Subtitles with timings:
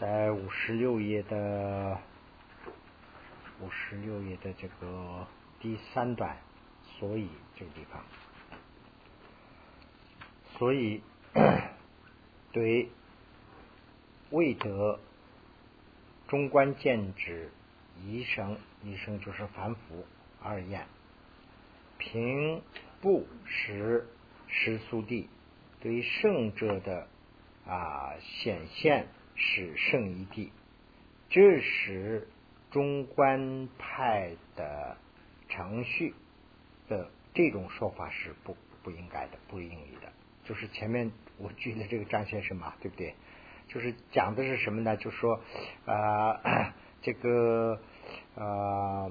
[0.00, 1.98] 在五十六页的
[3.60, 5.26] 五十六页的这个
[5.58, 6.36] 第三段，
[6.84, 8.04] 所以这个地方，
[10.56, 11.02] 所以
[12.52, 12.90] 对
[14.30, 15.00] 未得
[16.28, 17.50] 中观见之
[18.00, 20.06] 医生，医生就是凡夫
[20.40, 20.86] 而言，
[21.98, 22.62] 平
[23.00, 24.06] 不识
[24.46, 25.28] 实速地
[25.80, 27.08] 对圣者的
[27.66, 29.08] 啊显现。
[29.40, 30.52] 是圣一地，
[31.30, 32.26] 这时
[32.72, 34.96] 中观派的
[35.48, 36.12] 程序
[36.88, 40.12] 的这种说法是不不应该的，不应理的。
[40.44, 43.14] 就是前面我举的这个张先生嘛，对不对？
[43.68, 44.96] 就是讲的是什么呢？
[44.96, 45.40] 就说
[45.86, 47.80] 啊，这个
[48.34, 49.08] 啊，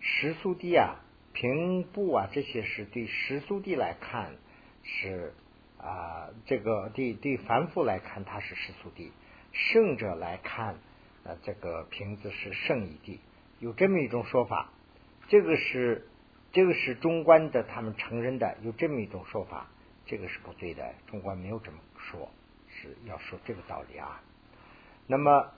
[0.00, 0.96] 时速地啊，
[1.34, 4.36] 平步啊，这些是对时速地来看
[4.82, 5.34] 是。
[5.82, 9.10] 啊，这个对对凡夫来看，它是世俗地；
[9.52, 10.76] 圣者来看，
[11.24, 13.18] 呃，这个瓶子是圣义地。
[13.58, 14.70] 有这么一种说法，
[15.28, 16.06] 这个是
[16.52, 18.56] 这个是中观的，他们承认的。
[18.62, 19.66] 有这么一种说法，
[20.06, 20.94] 这个是不对的。
[21.08, 22.30] 中观没有这么说，
[22.68, 24.22] 是要说这个道理啊。
[25.08, 25.50] 那么，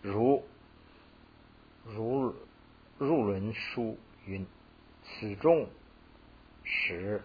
[0.00, 0.44] 如
[1.84, 2.32] 如
[2.98, 4.46] 入轮书云：
[5.02, 5.66] 此中
[6.62, 7.20] 使。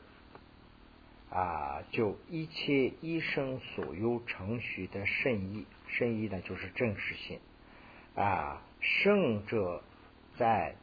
[1.33, 7.39] 啊，就一切医生所有程序的圣意，圣意呢就是真实性
[8.13, 8.61] 啊。
[8.79, 9.83] 圣者
[10.37, 10.75] 在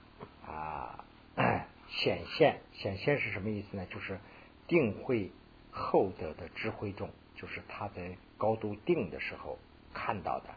[0.45, 1.05] 啊
[1.87, 3.87] 显现，显现是什么意思呢？
[3.87, 4.19] 就是
[4.67, 5.31] 定慧
[5.71, 9.57] 厚德的智慧中，就是他在高度定的时候
[9.95, 10.53] 看到的，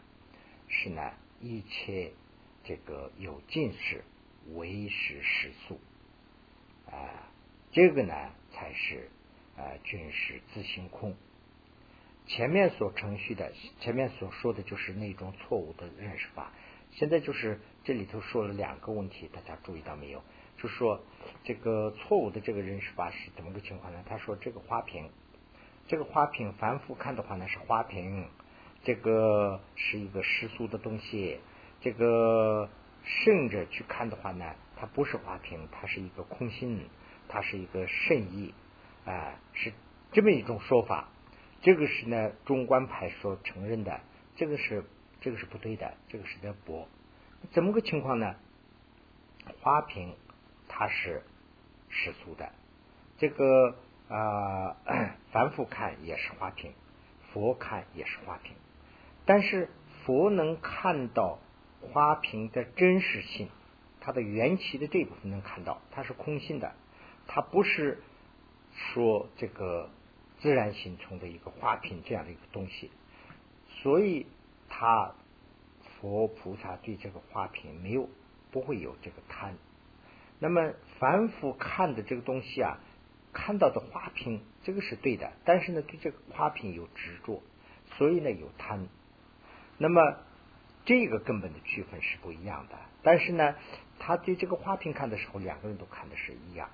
[0.66, 2.10] 是呢一切
[2.64, 4.02] 这个有近视
[4.54, 5.78] 为实实素
[6.90, 7.30] 啊，
[7.70, 9.08] 这个呢才是。
[9.56, 11.14] 啊，均是自性空。
[12.26, 16.52] 前面所程序的，前面所说的就是那种错误的认识法。
[16.92, 20.22] 现在就是这里头说了两个问题，大家注意到没有？
[20.56, 21.02] 就说
[21.42, 24.02] 这个错误的这个认识法是怎么个情况呢？
[24.08, 25.10] 他说这个花瓶，
[25.86, 28.28] 这个花瓶反复看的话呢是花瓶，
[28.84, 31.40] 这个是一个世俗的东西。
[31.80, 32.70] 这个
[33.02, 36.88] 顺着去看的话呢，它不是花瓶，它是一个空心，
[37.28, 38.54] 它是一个圣意。
[39.04, 39.72] 啊，是
[40.12, 41.08] 这么一种说法，
[41.60, 44.00] 这个是呢中观派所承认的，
[44.36, 44.84] 这个是
[45.20, 46.88] 这个是不对的，这个是在驳。
[47.52, 48.34] 怎么个情况呢？
[49.60, 50.16] 花瓶
[50.68, 51.22] 它是
[51.90, 52.52] 世俗的，
[53.18, 53.76] 这个
[54.08, 54.76] 啊
[55.32, 56.72] 凡夫看也是花瓶，
[57.32, 58.56] 佛看也是花瓶，
[59.26, 59.68] 但是
[60.04, 61.38] 佛能看到
[61.82, 63.50] 花瓶的真实性，
[64.00, 66.72] 它的缘起的这部分能看到，它是空性的，
[67.26, 68.02] 它不是。
[68.74, 69.88] 说这个
[70.40, 72.90] 自然形成的一个花瓶这样的一个东西，
[73.68, 74.26] 所以
[74.68, 75.14] 他
[76.00, 78.08] 佛菩萨对这个花瓶没有
[78.50, 79.56] 不会有这个贪。
[80.40, 82.78] 那么凡夫看的这个东西啊，
[83.32, 87.42] 看到的花瓶这个是对的，但是呢对这个花瓶有执着，
[87.96, 88.88] 所以呢有贪。
[89.78, 90.18] 那么
[90.84, 92.76] 这个根本的区分是不一样的。
[93.02, 93.54] 但是呢，
[93.98, 96.68] 他对这个花瓶看的时候，两个人都看的是一样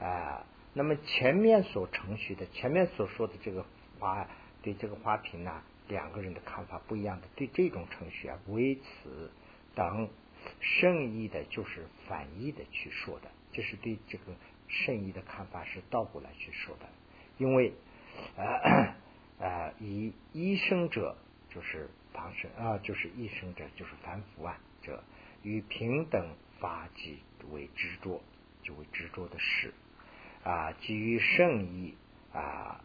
[0.00, 0.44] 啊。
[0.74, 3.64] 那么前面所程序的，前面所说的这个
[3.98, 4.28] 花
[4.62, 7.26] 对这个花瓶呢，两个人的看法不一样的。
[7.34, 9.30] 对这种程序啊，为此
[9.74, 10.08] 等
[10.60, 14.24] 圣意的，就是反义的去说的，这是对这个
[14.68, 16.86] 圣意的看法是倒过来去说的。
[17.38, 17.72] 因为
[18.36, 18.94] 呃
[19.38, 21.16] 呃，以医生者
[21.50, 25.02] 就是旁生啊，就是医生者就是凡夫啊者，
[25.42, 27.18] 与平等法即
[27.50, 28.22] 为执着，
[28.62, 29.72] 就为执着的事。
[30.44, 31.94] 啊，基于圣意
[32.32, 32.80] 啊，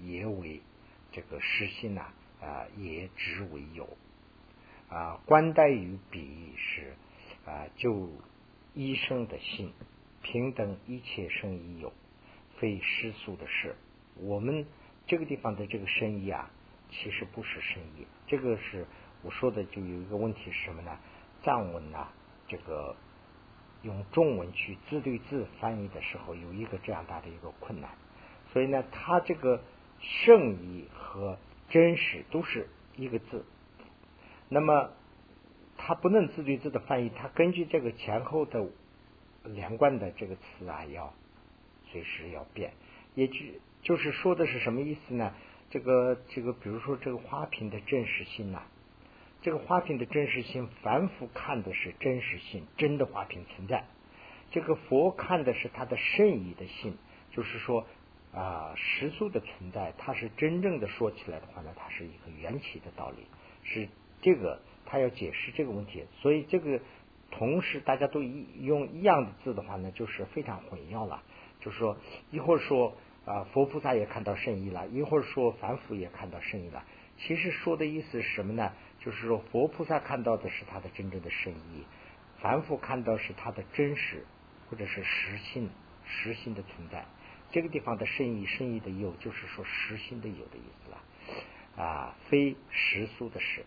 [0.00, 0.62] 也为
[1.10, 2.06] 这个实心呐
[2.40, 3.88] 啊，也只为有
[4.88, 6.94] 啊，关待于彼是
[7.44, 8.08] 啊，就
[8.74, 9.72] 医生的心
[10.22, 11.92] 平等一切生意有，
[12.58, 13.76] 非世俗的事。
[14.16, 14.66] 我们
[15.06, 16.50] 这个地方的这个生意啊，
[16.90, 18.06] 其实不是生意。
[18.26, 18.86] 这个是
[19.22, 20.98] 我说的，就有一个问题是什么呢？
[21.42, 22.06] 藏文呐，
[22.48, 22.96] 这个。
[23.82, 27.90] 用中文去字对字翻译的时候，有一个这样大的一个困难，
[28.52, 29.60] 所以呢，它这个
[30.00, 31.38] 圣意和
[31.68, 33.44] 真实都是一个字，
[34.48, 34.90] 那么
[35.76, 38.68] 它不能字对字的翻译，它根据这个前后的
[39.44, 41.12] 连贯的这个词啊，要
[41.90, 42.72] 随时要变，
[43.14, 43.34] 也就
[43.82, 45.34] 就是说的是什么意思呢？
[45.70, 48.62] 这个这个，比如说这个花瓶的真实性呐。
[49.42, 53.82] 这个花瓶的真实性，凡夫看的是真实性，真的花瓶存在；
[54.52, 56.96] 这个佛看的是他的圣意的性，
[57.32, 57.84] 就是说
[58.32, 63.26] 啊实素的存在，它是真正的说起来的话呢，它是一个缘起的道理，
[63.64, 63.88] 是
[64.20, 66.80] 这个他要解释这个问题，所以这个
[67.32, 71.20] 同时大家都一用一样的字的话呢，就是非常混淆了。
[71.58, 71.96] 就是说
[72.30, 72.94] 一会儿说
[73.24, 76.84] 啊佛菩萨也看到圣意了，一会儿说凡夫也看到圣意了。
[77.18, 78.72] 其实说的意思是什么呢？
[79.04, 81.84] 就是说佛菩萨看到的是他的真正的圣意，
[82.40, 84.24] 凡夫看到是他的真实
[84.68, 85.70] 或者是实性
[86.06, 87.04] 实性的存在。
[87.50, 93.66] 这个地方的圣意圣意的有，就是说实心的有的意思了啊，非实俗的实。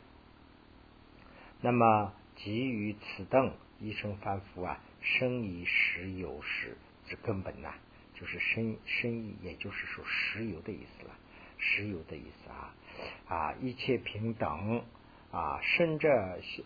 [1.61, 7.73] 那么基于此等一生凡夫啊，生以实有时之根本呐，
[8.13, 11.13] 就是生生意，也就是说实有的意思了，
[11.57, 12.73] 实有的意思啊
[13.27, 14.83] 啊，一切平等
[15.35, 16.07] 啊，生者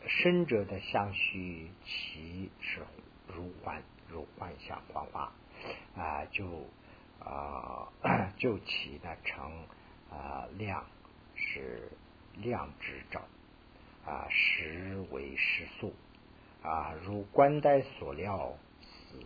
[0.07, 2.81] 生者的相续，其是
[3.27, 5.33] 如幻如幻象幻化
[5.97, 6.45] 啊，就。
[7.19, 7.89] 啊，
[8.39, 9.51] 就其的成
[10.09, 10.85] 啊量
[11.35, 11.91] 是
[12.37, 13.19] 量之兆
[14.05, 15.93] 啊，实为实素
[16.63, 19.19] 啊，如官代所料，此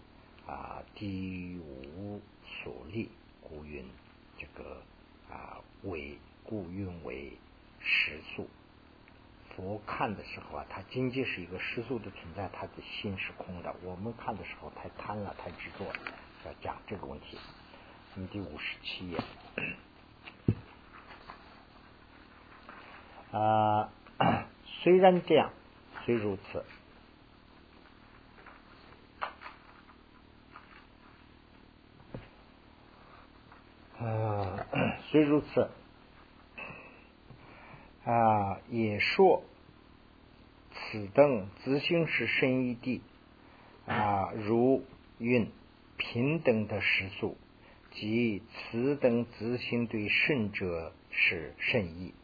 [0.48, 3.12] 啊低无所立，
[3.42, 3.86] 故云
[4.40, 4.81] 这个
[5.30, 7.31] 啊为故云为
[7.80, 8.50] 实素。
[9.55, 13.75] 佛看的时候啊，他仅仅是一个实素的存在，他的心是空的。
[13.83, 15.85] 我们看的时候太贪了，太执着，
[16.45, 17.38] 要讲这个问题。
[18.31, 19.17] 第五十七页，
[23.31, 23.89] 啊，
[24.83, 25.51] 虽然这样，
[26.06, 26.63] 虽如此，
[33.97, 34.65] 啊，
[35.09, 35.71] 虽如此，
[38.05, 39.44] 啊，也说
[40.73, 43.01] 此等自性是深一地，
[43.85, 44.83] 啊，如
[45.19, 45.51] 运
[45.97, 47.38] 平等的时速。
[47.95, 52.15] 即此等自性对圣者是甚意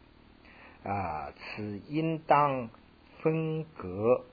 [0.84, 2.72] 啊，此应当
[3.22, 4.26] 分隔，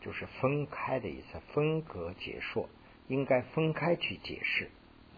[0.00, 2.68] 就是分开的意思，分隔解说，
[3.06, 4.68] 应该分开去解释，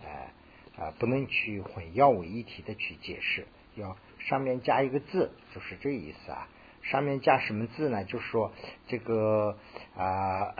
[0.04, 0.34] 哎
[0.76, 3.46] 啊，不能去混淆为一体的去解释，
[3.76, 6.48] 要上面加一个字，就是这意思啊。
[6.82, 8.04] 上面加什么字呢？
[8.04, 8.52] 就是说
[8.86, 9.58] 这个
[9.96, 10.54] 啊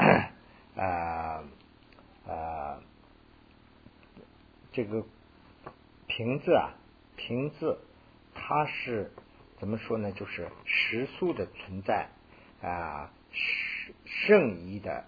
[0.76, 1.44] 啊
[2.26, 2.82] 啊。
[4.72, 5.04] 这个
[6.06, 6.74] 瓶子啊，
[7.16, 7.80] 瓶子
[8.34, 9.10] 它是
[9.58, 10.12] 怎么说呢？
[10.12, 12.08] 就是实素的存在
[12.62, 15.06] 啊，圣圣意的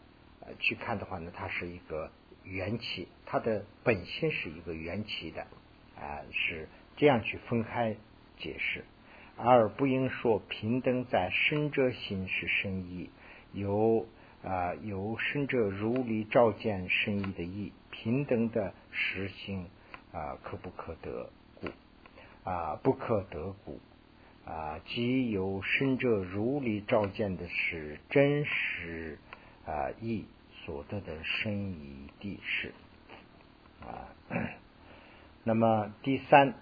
[0.59, 2.11] 去看的话呢，它是一个
[2.43, 5.43] 缘起，它的本性是一个缘起的
[5.97, 7.95] 啊，是这样去分开
[8.43, 8.85] 解释，
[9.37, 13.09] 而不应说平等在生者心是生意，
[13.53, 14.07] 由
[14.43, 17.73] 啊由生者如理照见生意的意。
[17.91, 19.69] 平等的实性
[20.13, 21.69] 啊，可不可得故
[22.43, 22.75] 啊？
[22.83, 23.79] 不可得故
[24.45, 24.81] 啊！
[24.87, 29.19] 即由生者如理照见的是真实
[29.65, 30.25] 啊意
[30.65, 32.73] 所得的生意地势
[33.83, 34.11] 啊。
[35.45, 36.55] 那么第三，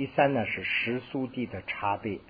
[0.00, 2.20] 第三呢是实俗地的差别。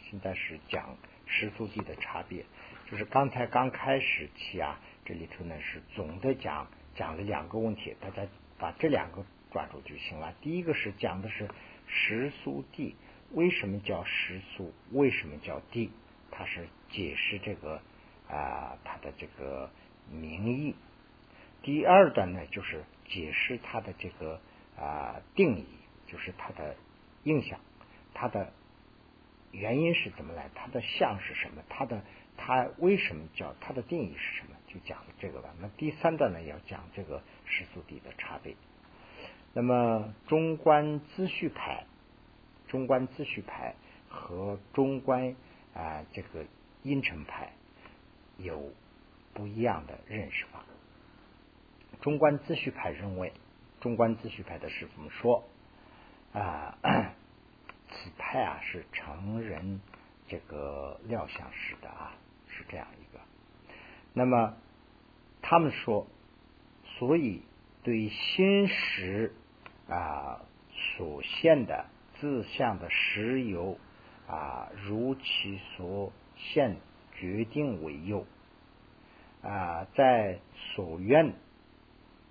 [0.00, 0.96] 现在是讲
[1.26, 2.46] 实俗地的差别，
[2.90, 6.68] 就是刚才刚开始起啊，这里头呢是总的讲。
[6.94, 8.26] 讲了两个问题，大家
[8.58, 10.32] 把这两个抓住就行了。
[10.40, 11.50] 第一个是讲的是
[11.86, 12.96] 实俗地，
[13.32, 14.72] 为什么叫实俗？
[14.92, 15.90] 为什么叫地？
[16.30, 17.82] 它是解释这个
[18.26, 19.70] 啊它的这个
[20.10, 20.74] 名义。
[21.60, 24.40] 第二段呢，就是解释它的这个
[24.78, 25.66] 啊定义，
[26.06, 26.74] 就是它的
[27.24, 27.60] 印象，
[28.14, 28.52] 它的
[29.52, 30.50] 原因是怎么来？
[30.54, 31.62] 它的相是什么？
[31.68, 32.02] 它的
[32.36, 34.56] 它为什么叫它的定义是什么？
[34.66, 35.54] 就讲这个了。
[35.60, 38.54] 那第三段呢，要讲这个世俗地的差别。
[39.54, 41.86] 那么中观资序派、
[42.68, 43.74] 中观资序派
[44.08, 45.34] 和中观
[45.74, 46.44] 啊这个
[46.82, 47.52] 阴沉派
[48.36, 48.72] 有
[49.32, 50.64] 不一样的认识法。
[52.02, 53.32] 中观资序派认为，
[53.80, 55.48] 中观资序派的师傅们说
[56.38, 56.78] 啊，
[57.90, 59.80] 此派啊是成人
[60.28, 62.12] 这个料想式的啊，
[62.48, 63.20] 是这样一个。
[64.14, 64.56] 那么，
[65.42, 66.06] 他们说，
[66.84, 67.42] 所以
[67.82, 69.34] 对心识
[69.88, 70.40] 啊
[70.96, 71.86] 所现的
[72.20, 73.78] 自相的实有
[74.28, 76.76] 啊，如其所现
[77.14, 78.26] 决定为有
[79.42, 80.38] 啊，在
[80.74, 81.32] 所愿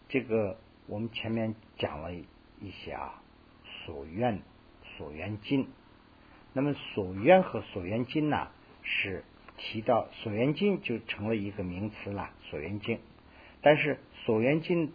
[0.07, 3.21] 这个我们前面讲了一些啊，
[3.87, 4.43] 所愿
[4.97, 5.67] 所缘经，
[6.53, 8.49] 那么所愿和所缘经呢
[8.83, 9.23] 是。
[9.59, 12.99] 提到所缘境就成了一个名词了，所缘境。
[13.59, 14.93] 但是所缘境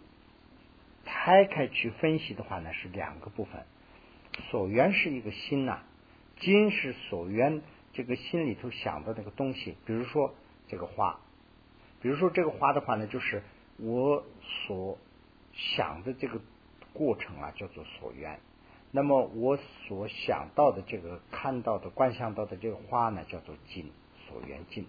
[1.03, 3.65] 拆开去分析的话呢，是两个部分。
[4.49, 5.81] 所缘是一个心呐，
[6.39, 9.75] 今是所缘这个心里头想的那个东西。
[9.85, 10.33] 比如说
[10.69, 11.19] 这个花，
[12.01, 13.43] 比如说这个花的话呢，就是
[13.75, 14.23] 我
[14.65, 14.97] 所
[15.51, 16.39] 想的这个
[16.93, 18.39] 过程啊，叫做所缘。
[18.95, 23.91] 那么我所想到的这个看到的观想到的这个花呢，叫做境
[24.27, 24.85] 所缘境。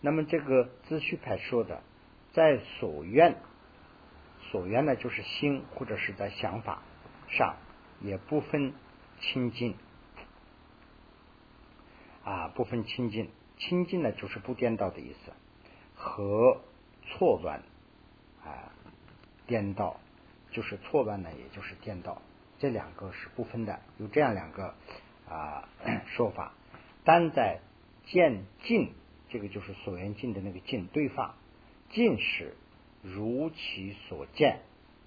[0.00, 1.80] 那么这个自序派说的，
[2.32, 3.36] 在所愿，
[4.50, 6.82] 所愿呢就是心或者是在想法
[7.28, 7.54] 上，
[8.00, 8.74] 也不分
[9.20, 9.76] 清净
[12.24, 13.30] 啊，不分清净。
[13.58, 15.32] 清净呢就是不颠倒的意思，
[15.94, 16.60] 和
[17.04, 17.62] 错乱
[18.42, 18.72] 啊，
[19.46, 20.00] 颠倒
[20.50, 22.20] 就是错乱呢，也就是颠倒。
[22.60, 24.74] 这两个是不分的，有这样两个
[25.26, 25.66] 啊
[26.14, 26.52] 说法。
[27.04, 27.60] 单在
[28.04, 28.92] 见尽，
[29.30, 31.34] 这个就是所缘尽的那个尽对方，
[31.88, 32.54] 尽是
[33.02, 34.60] 如其所见，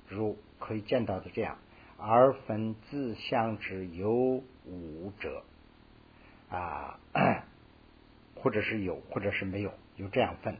[0.09, 1.59] 如可以见到的这样，
[1.97, 4.11] 而分自相之有
[4.65, 5.43] 无者
[6.49, 6.99] 啊，
[8.41, 10.57] 或者是有，或者是没有，有这样分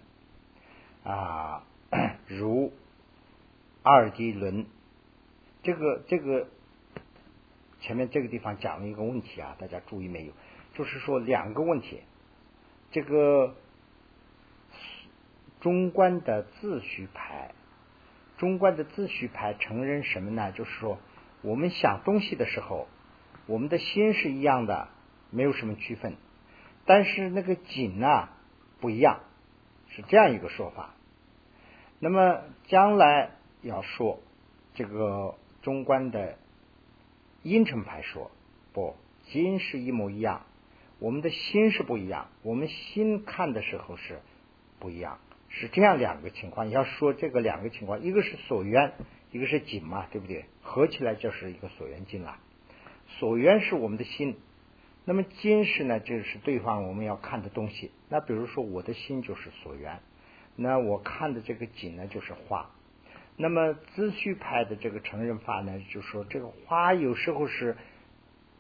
[1.04, 1.64] 啊，
[2.30, 2.72] 如
[3.82, 4.68] 二谛轮，
[5.64, 6.50] 这个这个。
[7.84, 10.32] 前面这个地方讲了一个问题啊，大家注意没有？
[10.74, 12.02] 就是说两个问题，
[12.92, 13.56] 这个
[15.60, 17.52] 中观的自序派，
[18.38, 20.54] 中观的自序派承认什么呢？
[20.54, 20.98] 就是说
[21.42, 22.88] 我们想东西的时候，
[23.48, 24.88] 我们的心是一样的，
[25.30, 26.16] 没有什么区分，
[26.86, 28.30] 但是那个景呢
[28.80, 29.20] 不一样，
[29.90, 30.96] 是这样一个说法。
[32.00, 34.22] 那么将来要说
[34.74, 36.38] 这个中观的。
[37.44, 38.32] 阴沉派说
[38.72, 38.96] 不，
[39.26, 40.46] 心是一模一样，
[41.00, 44.22] 我们的心是不一样，我们心看的时候是
[44.80, 45.20] 不一样，
[45.50, 46.70] 是这样两个情况。
[46.70, 48.94] 要说这个两个情况，一个是所缘，
[49.32, 50.46] 一个是景嘛，对不对？
[50.62, 52.38] 合起来就是一个所缘境了。
[53.20, 54.38] 所缘是我们的心，
[55.04, 57.92] 那么今是呢，就是对方我们要看的东西。
[58.08, 60.00] 那比如说我的心就是所缘，
[60.56, 62.72] 那我看的这个景呢，就是花。
[63.36, 67.76] 那么资序派的这个承认法呢，就说这个花有时候是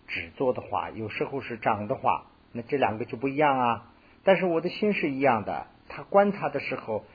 [0.07, 3.93] 纸做的花，有时候是长的花，那这两个就不一样啊。
[4.23, 7.05] 但是我的心是一样的，他观察的时候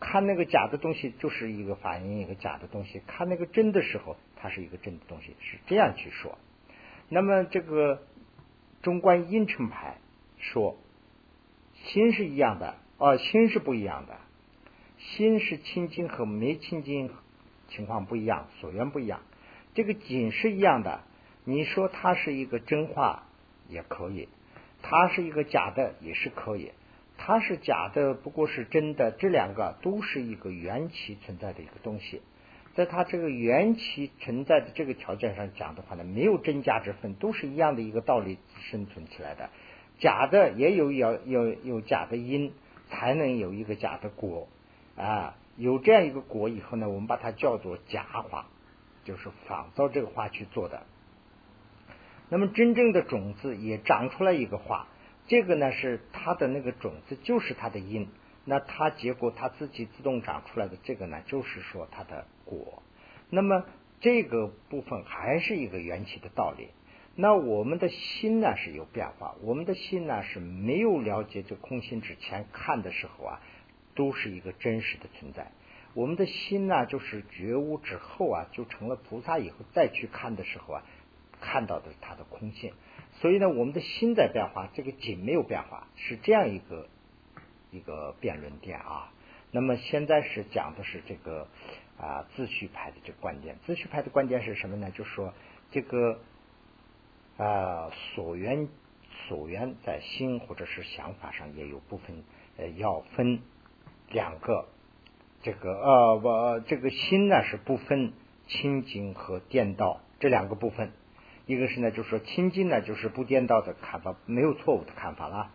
[0.00, 6.36] 看那个假的东西就是一个反映一个假的东西，看那个真的时候它是一个真的东西，是这样去说。
[7.08, 8.02] 那么这个
[8.82, 9.96] 中观阴沉派
[10.38, 10.76] 说
[11.74, 14.18] 心是一样的，哦，心是不一样的。
[15.10, 17.10] 心是清净和没清净
[17.68, 19.20] 情况不一样，所缘不一样。
[19.74, 21.00] 这个景是一样的，
[21.44, 23.24] 你说它是一个真话
[23.68, 24.28] 也可以，
[24.82, 26.70] 它是一个假的也是可以。
[27.18, 32.22] 它是假的，不过是真的，这两个都是一个缘起存在的一个东西。
[32.74, 38.38] 在它这个缘起存在的这个条件上讲的话呢，没有真假之分，都是一样的一个道理
[38.70, 39.50] 生存起来的。
[39.98, 42.52] 假的也有要有有假的因，
[42.88, 44.48] 才能有一个假的果。
[44.96, 48.46] 啊，有这样一个果以后呢，我们把它叫做假花，
[49.04, 50.82] 就是仿造这个花去做的。
[52.28, 54.86] 那么真正的种子也长出来一个花，
[55.26, 58.08] 这个呢是它的那个种子就是它的因，
[58.44, 62.82] 那它结果它自己自动长出来的这个呢，就是说它的果。
[63.30, 63.64] 那么
[64.00, 66.68] 这个部分还是一个缘起的道理。
[67.14, 73.40] 那我们的心呢是有变化，我们的心呢是没有了解这空心之前看的时候啊。
[73.94, 75.52] 都是一个真实的存在。
[75.94, 80.82] 我们的心呢，就是觉悟之后啊，就成了菩萨以后再去看的时候啊，
[81.38, 82.72] 看到的是它的空性。
[83.20, 86.88] 所以呢，我们的心在变化，这个景没有变化，是这样一个
[87.70, 89.12] 一个辩论点啊。
[89.50, 91.46] 那么现在是讲的是这个
[91.98, 93.58] 啊自序派的这个观点。
[93.66, 94.90] 自序派的观点是什么呢？
[94.92, 95.34] 就是说
[95.70, 96.20] 这个
[97.36, 98.66] 啊所缘
[99.28, 102.24] 所缘在心或者是想法上也有部分
[102.56, 103.42] 呃要分。
[104.12, 104.66] 两个，
[105.42, 108.12] 这个呃，我这个心呢是不分
[108.46, 110.92] 清净和颠倒这两个部分，
[111.46, 115.50] 一个是呢，就是说清净呢就是不颠倒的看法，没有错误的看法了；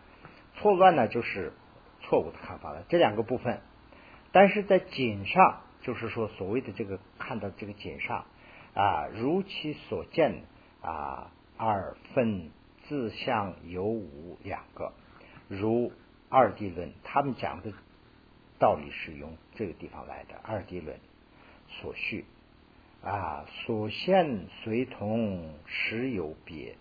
[0.56, 1.52] 错乱呢就是
[2.00, 2.84] 错误的看法了。
[2.88, 3.60] 这两个部分，
[4.32, 8.26] 但是在景上，就是说所谓的这个看到这个景上
[8.74, 10.42] 啊，如其所见
[10.82, 12.50] 啊，二分
[12.88, 14.92] 自相有无两个，
[15.46, 15.92] 如
[16.28, 17.72] 二谛论他们讲的。
[18.58, 20.98] 道理是用这个地方来的二谛论
[21.68, 22.24] 所叙
[23.02, 26.76] 啊，所现随同实有别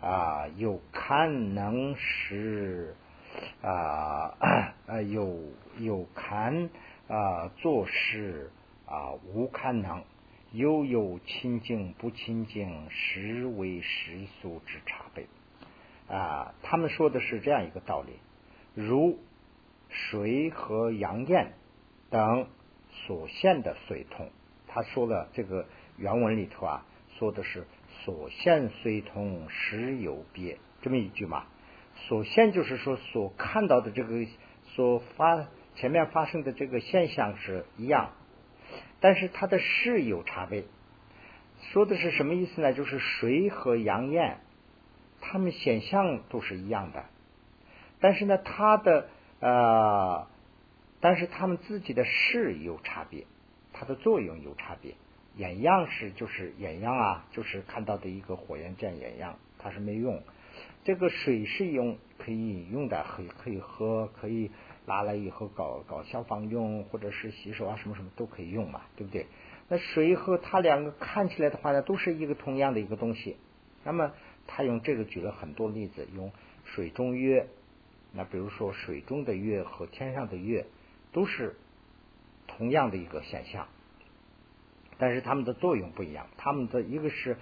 [0.00, 2.94] 啊，有堪能识
[3.62, 4.34] 啊
[4.86, 5.40] 啊 有
[5.78, 6.68] 有堪
[7.08, 8.50] 啊做事
[8.86, 10.04] 啊无堪能
[10.52, 15.26] 又有清净不清净，实为世俗之差别。
[16.06, 18.12] 啊，他们说的是这样一个道理：
[18.74, 19.18] 如
[19.94, 21.52] 水和阳焰
[22.10, 22.48] 等
[23.06, 24.30] 所现的水通。
[24.66, 26.86] 他说了这个原文里头啊，
[27.16, 27.64] 说的是
[28.04, 31.44] 所现虽通，时有别这么一句嘛。
[31.94, 34.26] 所现就是说所看到的这个
[34.74, 35.46] 所发
[35.76, 38.10] 前面发生的这个现象是一样，
[39.00, 40.64] 但是它的事有差别。
[41.72, 42.72] 说的是什么意思呢？
[42.72, 44.38] 就是水和阳焰。
[45.26, 47.06] 他们显象都是一样的，
[47.98, 49.08] 但是呢，它的
[49.44, 50.26] 呃，
[51.00, 53.26] 但是他们自己的事有差别，
[53.74, 54.94] 它的作用有差别。
[55.36, 60.22] 眼样是就是眼样啊，就是看到的一个火焰见眼样，它是没用。
[60.82, 64.50] 这个水是用可以饮用的，可以可以喝，可以
[64.86, 69.26] 拿来以后搞搞消防用，或者是洗手啊什么什么都可以用嘛，对不对？
[69.68, 73.36] 那水和它两个看起来的话呢，都是一个同样的一个东西，
[73.84, 74.10] 那么。
[74.46, 76.30] 他用这个举了很多例子，用
[76.66, 77.46] 水中约，
[78.14, 80.66] 那比如说水中的月和天上的月
[81.12, 81.56] 都是
[82.46, 83.66] 同样的一个现象，
[84.98, 86.28] 但是它们的作用不一样。
[86.36, 87.36] 它们的一个是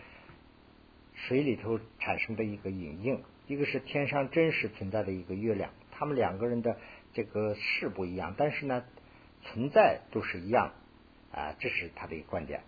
[1.15, 5.71] 水里头产生的一个影映，一个是天上真实存在的一个月亮。
[5.91, 6.79] 他们两个人的
[7.13, 8.83] 这个事不一样，但是呢，
[9.43, 10.73] 存在都是一样
[11.31, 12.63] 啊，这是他的一个观点。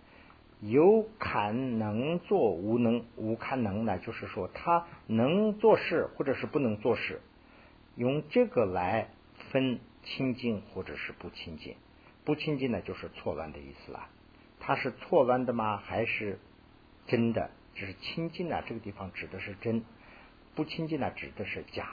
[0.61, 3.97] 有堪能做，无能无堪能呢？
[3.97, 7.19] 就是说他能做事，或者是不能做事，
[7.95, 9.09] 用这个来
[9.51, 11.75] 分清净或者是不清净。
[12.23, 14.09] 不清净呢，就是错乱的意思了。
[14.59, 15.77] 它是错乱的吗？
[15.77, 16.39] 还是
[17.07, 17.51] 真的？
[17.73, 19.81] 就是清净呢，这个地方指的是真；
[20.55, 21.87] 不清净呢，指的是假。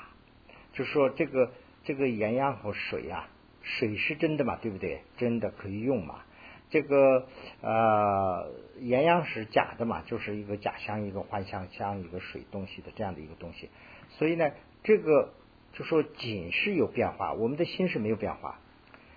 [0.72, 1.52] 就说这个
[1.84, 3.28] 这个盐呀和水呀，
[3.62, 4.56] 水是真的嘛？
[4.56, 5.02] 对不对？
[5.18, 6.22] 真的可以用嘛？
[6.70, 7.28] 这个
[7.60, 13.68] 呃，岩样是假的嘛，就是一个假象，一个幻象，像一个水东西的这样的一个东西。
[14.10, 14.50] 所以呢，
[14.82, 15.34] 这个
[15.72, 18.58] 就说仅是有变化，我们的心是没有变化。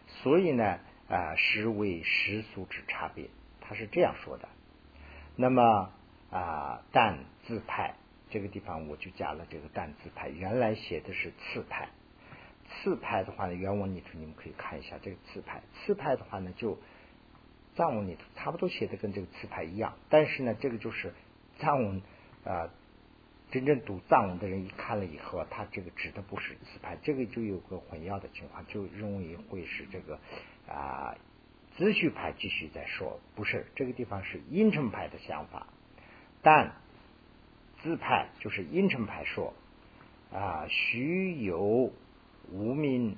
[0.08, 3.30] 所以呢，啊，实为世俗之差别，
[3.62, 4.48] 他是这样说的。
[5.36, 5.92] 那么
[6.32, 7.96] 啊，但自派
[8.30, 11.90] 这个地方我就加了这个但自派，原来写的是次派。
[12.68, 15.62] 次派的话呢，原文里头你们可以看一下这个次派。
[15.74, 16.78] 次派的话呢，就。
[17.78, 21.14] 藏文里头差不多写的跟这个词牌一样，但是呢，这个就是
[21.60, 22.02] 藏文
[22.46, 22.70] 啊，
[23.56, 30.20] 真正读藏文的人一看了以后，他这个指的不是词牌，这个就有个混淆的情况，就认为会是这个
[30.68, 31.16] 啊
[31.78, 35.68] 资序派继续在说，不是这个地方是阴沉派的想法，
[36.42, 36.74] 但
[37.82, 39.54] 字派就是阴沉派说
[40.34, 41.94] 啊，须有
[42.52, 43.16] 无名，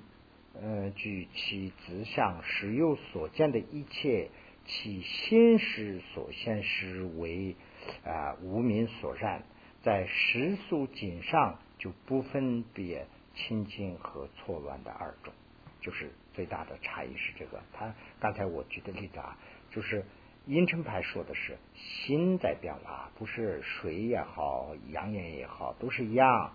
[0.54, 4.30] 呃，据其子相实有所见的一切。
[4.70, 7.56] 其心识所现实为
[8.04, 9.44] 啊无名所染，
[9.88, 15.34] 在时速锦上就不分别清净和错乱的二种，
[15.80, 17.62] 就是最大的差异是这个。
[17.72, 19.38] 他刚才我举的例子啊，
[19.72, 20.04] 就是
[20.46, 26.52] 阴沉派说的是心在变化，不是水也好，阳焰也好，都是一样。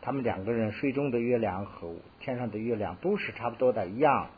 [0.00, 4.30] 他们两个人水中的月亮和天上的月亮都是差不多的一样。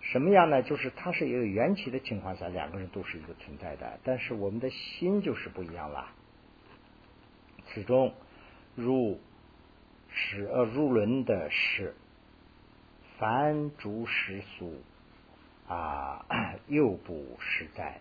[0.00, 0.64] 什么样呢？
[0.64, 6.08] 就是它是一个缘起的情况下，两个人都是一个存在的，但是我们的心就是不一样了。
[7.76, 8.14] 始终
[8.74, 9.20] 入
[10.08, 11.94] 是呃入轮的是
[13.18, 14.82] 凡诸世俗
[15.68, 16.24] 啊，
[16.68, 18.00] 又不实在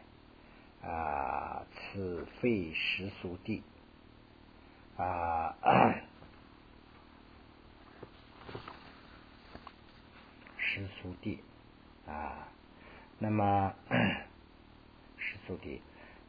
[0.81, 3.63] 啊，此非世俗地
[4.95, 5.53] 啊，
[10.57, 11.41] 世俗地。
[12.07, 12.47] 啊，
[13.19, 13.73] 那么
[15.19, 15.81] 世俗地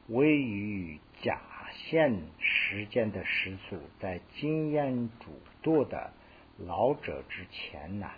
[0.08, 1.38] 位于假
[1.76, 6.12] 现时间的时速，在经验主多的
[6.58, 8.10] 老者之前呢，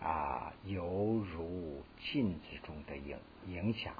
[0.00, 0.84] 啊，犹
[1.32, 3.94] 如镜子中的影影响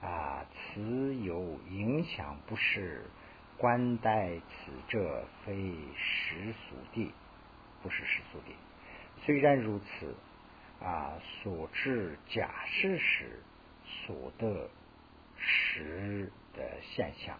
[0.00, 3.06] 啊，此有影响不是
[3.58, 5.54] 观待此者非
[5.96, 7.12] 世俗的，
[7.82, 8.54] 不是世俗的。
[9.24, 10.14] 虽然如此。
[10.84, 13.40] 啊，所知假事时
[13.84, 14.68] 所得
[15.38, 17.38] 时的现象，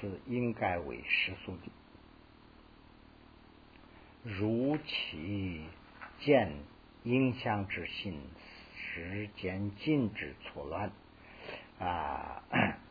[0.00, 1.62] 是应该为世俗的。
[4.22, 5.64] 如其
[6.20, 6.52] 见
[7.04, 8.20] 影响之心，
[8.76, 10.90] 时间静止错乱
[11.78, 12.42] 啊，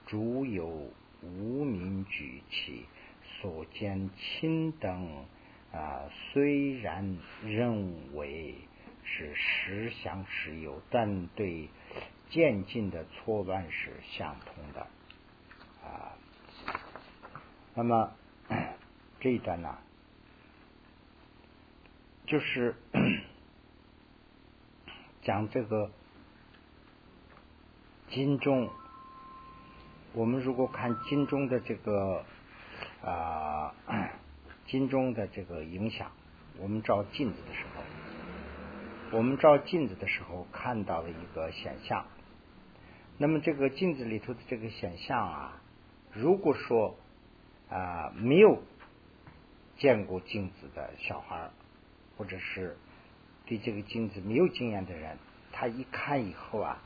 [0.05, 0.89] 诸有
[1.21, 2.85] 无名举起
[3.41, 5.25] 所见亲等
[5.71, 8.55] 啊，虽然认为。
[9.07, 11.69] 是实相实有，但对
[12.31, 14.87] 渐进的错乱是相同的。
[17.77, 18.09] 那么
[19.19, 19.77] 这一段呢，
[22.25, 22.73] 就是
[25.21, 25.91] 讲这个
[28.09, 28.69] 金钟。
[30.13, 32.23] 我们如果看金钟的这个
[33.03, 33.75] 啊，
[34.65, 36.09] 金钟的这个影响，
[36.57, 42.05] 我们照镜子的时候，我们照镜子的时候看到了一个显象。
[43.17, 45.61] 那么这个镜子里头的这个显象啊，
[46.13, 46.95] 如果说
[47.75, 48.63] 啊没有
[49.77, 51.49] 见过镜子的小孩
[52.17, 52.77] 或者是
[53.45, 55.17] 对这个镜子没有经验的人，
[55.51, 56.81] 他一看以后啊，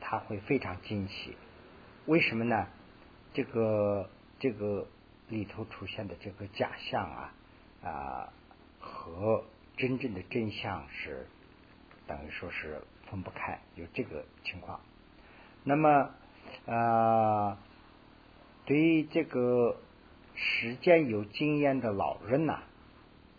[0.00, 1.34] 他会非常惊奇。
[2.04, 2.66] 为什么呢？
[3.32, 4.86] 这个这个
[5.28, 7.34] 里头出现的这个假象啊
[7.82, 8.32] 啊
[8.78, 9.44] 和
[9.76, 11.26] 真正的真相是
[12.06, 14.80] 等于说是分不开，有这个情况。
[15.64, 16.10] 那么
[16.66, 17.58] 啊，
[18.66, 19.80] 对于这个
[20.34, 22.62] 时间有经验的老人呐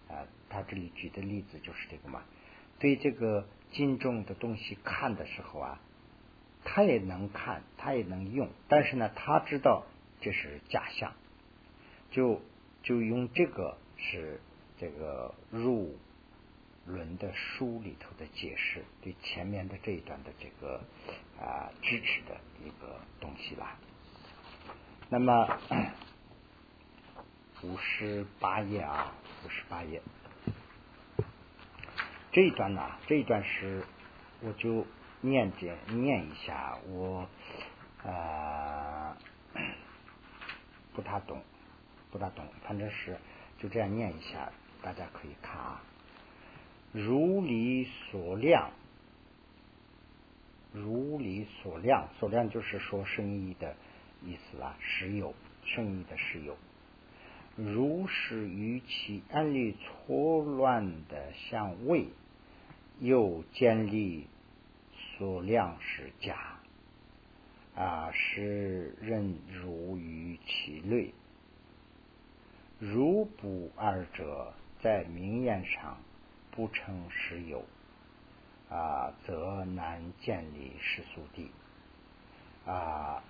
[0.10, 2.24] 啊，他这里举的例子就是这个嘛。
[2.80, 5.80] 对这个金重的东西看的时候啊。
[6.70, 9.86] 他也能看，他也能用，但是呢，他知道
[10.20, 11.14] 这是假象，
[12.12, 12.42] 就
[12.84, 14.42] 就用这个是
[14.78, 15.96] 这个入
[16.86, 20.82] 轮的书里头的解释，对前面的这一段的这个
[21.40, 22.36] 啊支持的
[22.66, 23.80] 一个东西吧。
[25.10, 25.48] 那么
[27.64, 29.14] 五十八页啊，
[29.46, 30.02] 五十八页
[32.32, 33.84] 这一段呢，这一段是
[34.42, 34.86] 我就。
[35.20, 37.28] 念解念一下，我
[38.04, 39.18] 呃
[40.94, 41.42] 不大懂，
[42.12, 43.18] 不大懂，反正是
[43.58, 44.52] 就这样念一下，
[44.84, 45.82] 大家可以看啊。
[46.92, 48.70] 如理所量，
[50.72, 53.76] 如理所量，所量就是说生意的
[54.26, 55.34] 意思啊，实有
[55.66, 56.58] 生意的实有。
[57.56, 62.08] 如是于其安利错乱的相位，
[63.00, 64.28] 又建立。
[65.20, 66.60] 所量是假，
[67.76, 71.12] 啊，是任如于其类。
[72.78, 74.54] 如不二者，
[74.84, 75.98] 在明眼上
[76.52, 77.66] 不成实有，
[78.70, 81.50] 啊，则难建立世俗地。
[82.68, 83.24] 啊，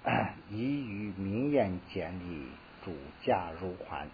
[0.50, 2.48] 宜于明言建立
[2.84, 4.10] 主价如环，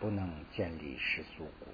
[0.00, 1.66] 不能建立世俗故。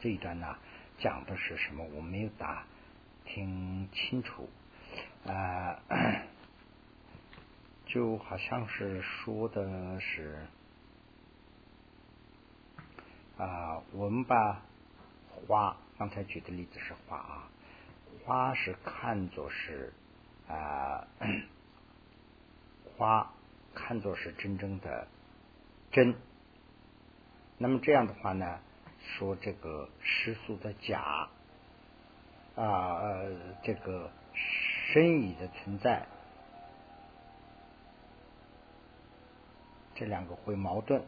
[0.00, 0.56] 这一段呢，
[0.98, 1.84] 讲的是什么？
[1.94, 2.64] 我没有答。
[3.26, 4.50] 听清楚，
[5.26, 5.80] 啊，
[7.86, 10.46] 就好像是说的是
[13.38, 14.60] 啊，我们把
[15.48, 17.48] 花，刚才举的例子是花啊，
[18.22, 19.94] 花是看作是
[20.48, 21.06] 啊，
[22.96, 23.32] 花
[23.74, 25.06] 看作是真正的
[25.90, 26.14] 真，
[27.58, 28.58] 那么这样的话呢，
[29.00, 31.28] 说这个世俗的假。
[32.56, 33.00] 啊，
[33.64, 34.12] 这个
[34.92, 36.06] 身意的存在，
[39.96, 41.02] 这两个会矛盾。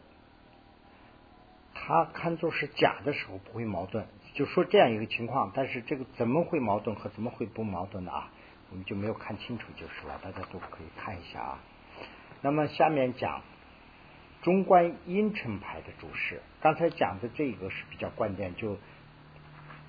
[1.73, 5.53] 他看作是假的时候不会矛盾，就说这样一个情况。
[5.55, 8.29] 但是这个怎么会矛盾和怎么会不矛盾的啊？
[8.69, 10.19] 我们就没有看清楚就是了。
[10.23, 11.59] 大家都可以看一下啊。
[12.41, 13.41] 那么下面讲
[14.41, 18.77] 中观阴沉牌的注释，刚才讲的这个是比较关键，就。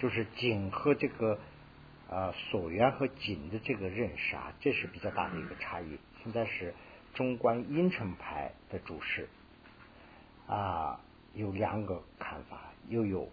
[0.00, 1.40] 就是景和这个
[2.08, 5.98] 呃所缘和景的这个认识啊，这是比较大的一个差异。
[6.22, 6.72] 现在是
[7.14, 9.28] 中观阴沉牌的主释
[10.46, 11.00] 啊，
[11.34, 13.28] 有两个看法，又有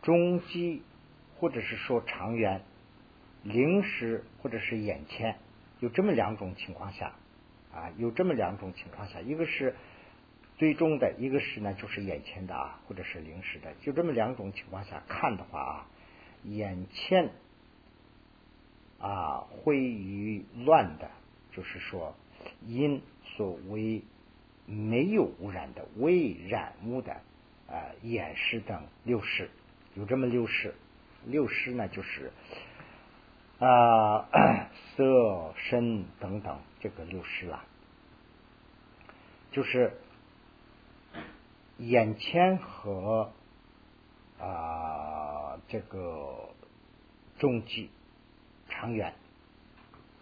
[0.00, 0.84] 中基
[1.40, 2.62] 或者是说长远、
[3.48, 5.36] 临时或者是眼前，
[5.80, 7.14] 有这么两种情况下
[7.72, 9.74] 啊，有这么两种情况下，一个是。
[10.58, 15.86] 最终的一个是呢，就是眼前的啊，或者是临时的，就这么两种情况下看的话啊，
[16.42, 17.30] 眼前
[18.98, 21.12] 啊会于乱的，
[21.52, 22.16] 就是说
[22.66, 23.00] 因
[23.36, 24.02] 所谓
[24.66, 27.12] 没有污染的未染污的
[27.68, 29.48] 啊眼识等六识，
[29.94, 30.74] 有这么六识，
[31.24, 32.32] 六识呢就是
[33.58, 34.28] 啊
[34.96, 37.64] 色身等等这个六识了，
[39.52, 39.92] 就是。
[41.80, 43.30] 眼前和
[44.40, 46.48] 啊这个
[47.38, 47.88] 中继
[48.68, 49.14] 长远，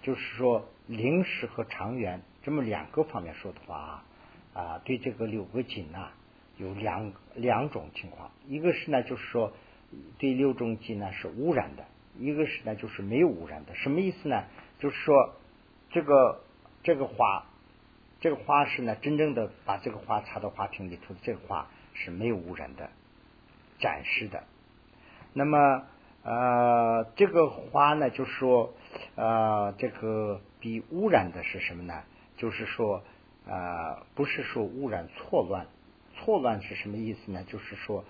[0.02, 4.04] 就是说临时和长远这么两个方面说的话啊
[4.52, 6.10] 啊，对这个六个景呢
[6.58, 9.54] 有两两种情况，一个是呢就是说
[10.18, 11.86] 对六种景呢是污染的，
[12.18, 14.44] 一个是呢就是没有污染的，什么意思呢？
[14.78, 15.34] 就是说
[15.90, 16.40] 这个
[16.82, 17.46] 这个花
[18.20, 22.90] 这个花是呢，真正的把这个花插到花瓶里头的，这个花是没有污染的，
[23.78, 24.44] 展示的。
[25.32, 25.84] 那么
[26.22, 28.74] 呃，这个花呢，就是说
[29.14, 32.02] 呃，这个比污染的是什么呢？
[32.36, 33.02] 就是说
[33.46, 35.66] 呃，不是说污染错乱，
[36.14, 37.44] 错乱是什么意思呢？
[37.44, 38.04] 就是说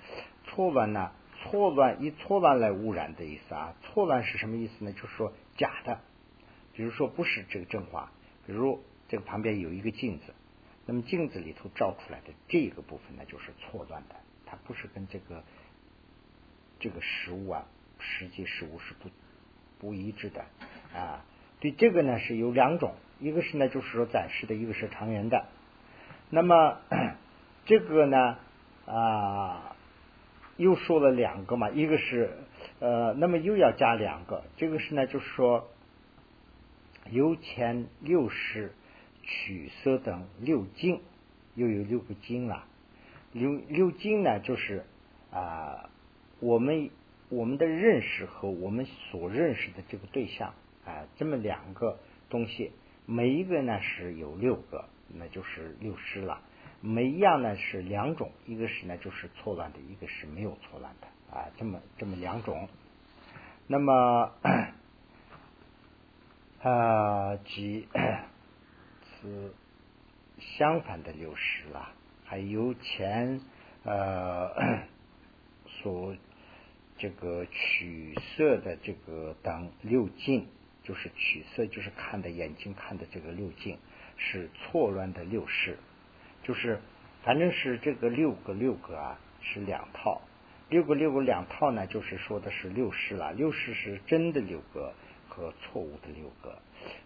[0.44, 1.12] 错乱呢，
[1.50, 3.74] 错乱以错乱来污染的意思啊。
[3.82, 4.92] 错乱是什么意思呢？
[4.92, 6.00] 就是说假的，
[6.74, 8.12] 比如说不是这个真话，
[8.46, 8.80] 比如。
[9.08, 10.34] 这个旁边有一个镜子，
[10.84, 15.44] 那么镜子里头照出来的这个部分呢，就是错乱的，它不是跟这个
[16.80, 17.64] 这个实物啊，
[18.00, 19.08] 实际实物是不
[19.78, 20.44] 不一致的
[20.92, 21.24] 啊。
[21.60, 25.46] 对这个呢是有两种，一个是呢就是说暂时的，一个是长圆的。
[26.28, 26.80] 那么
[27.64, 28.38] 这个呢
[28.86, 29.75] 啊
[30.56, 32.30] 又说了两个嘛，一个是
[32.80, 35.68] 呃，那么又要加两个，这个是呢就是说
[37.10, 38.72] 由前六十。
[39.28, 41.00] 取色等六经，
[41.56, 42.64] 又有六个经了。
[43.32, 44.84] 六六经呢，就是
[45.32, 45.90] 啊，
[46.38, 46.90] 我们
[47.28, 51.98] 我们的认识和我们所认识的这个对象啊，这么两个
[52.30, 52.70] 东西，
[53.04, 56.40] 每一个呢是有六个，那就是六师了。
[56.80, 62.68] 每一样呢是两种，一个是呢就是错乱的，一个是没有错乱的啊，这么这么两种。
[63.66, 64.32] 那么
[66.62, 67.88] 啊，即。
[69.22, 69.50] 是
[70.38, 71.90] 相反的六十了，
[72.26, 73.40] 还有前
[73.82, 74.84] 呃
[75.66, 76.14] 所
[76.98, 80.48] 这个取色的这个等六境，
[80.82, 83.78] 就是取色就是看的眼睛看的这个六境
[84.18, 85.78] 是错乱的六十，
[86.46, 86.78] 就是
[87.24, 90.20] 反正是这个六个六个啊是两套，
[90.68, 94.94] 六个六个两套呢，就是说的是六十了，六十是真的六个
[95.28, 96.58] 和错误的六个。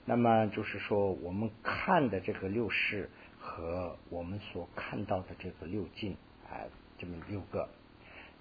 [0.05, 7.69] 那么就是说，我们看的这个六识和我们所看到的这个六境啊，这么六个，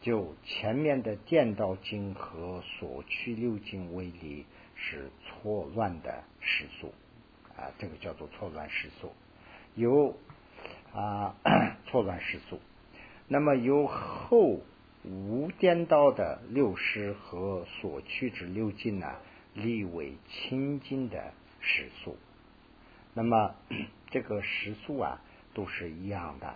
[0.01, 6.93] 就前面的见道经和所去六境为例，是错乱的时速
[7.55, 9.13] 啊，这个叫做错乱时速，
[9.75, 10.17] 有
[10.93, 11.35] 啊
[11.87, 12.59] 错乱时速。
[13.27, 14.61] 那么由后
[15.03, 19.15] 无颠倒的六识和所趋之六境呢？
[19.55, 22.17] 立为清净的时速，
[23.15, 23.55] 那么
[24.11, 25.19] 这个时速啊
[25.55, 26.55] 都是一样的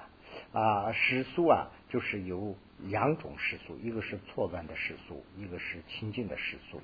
[0.53, 6.81] 啊，时速啊就是有两种时速，一个是错乱的时速，一个是清净的时速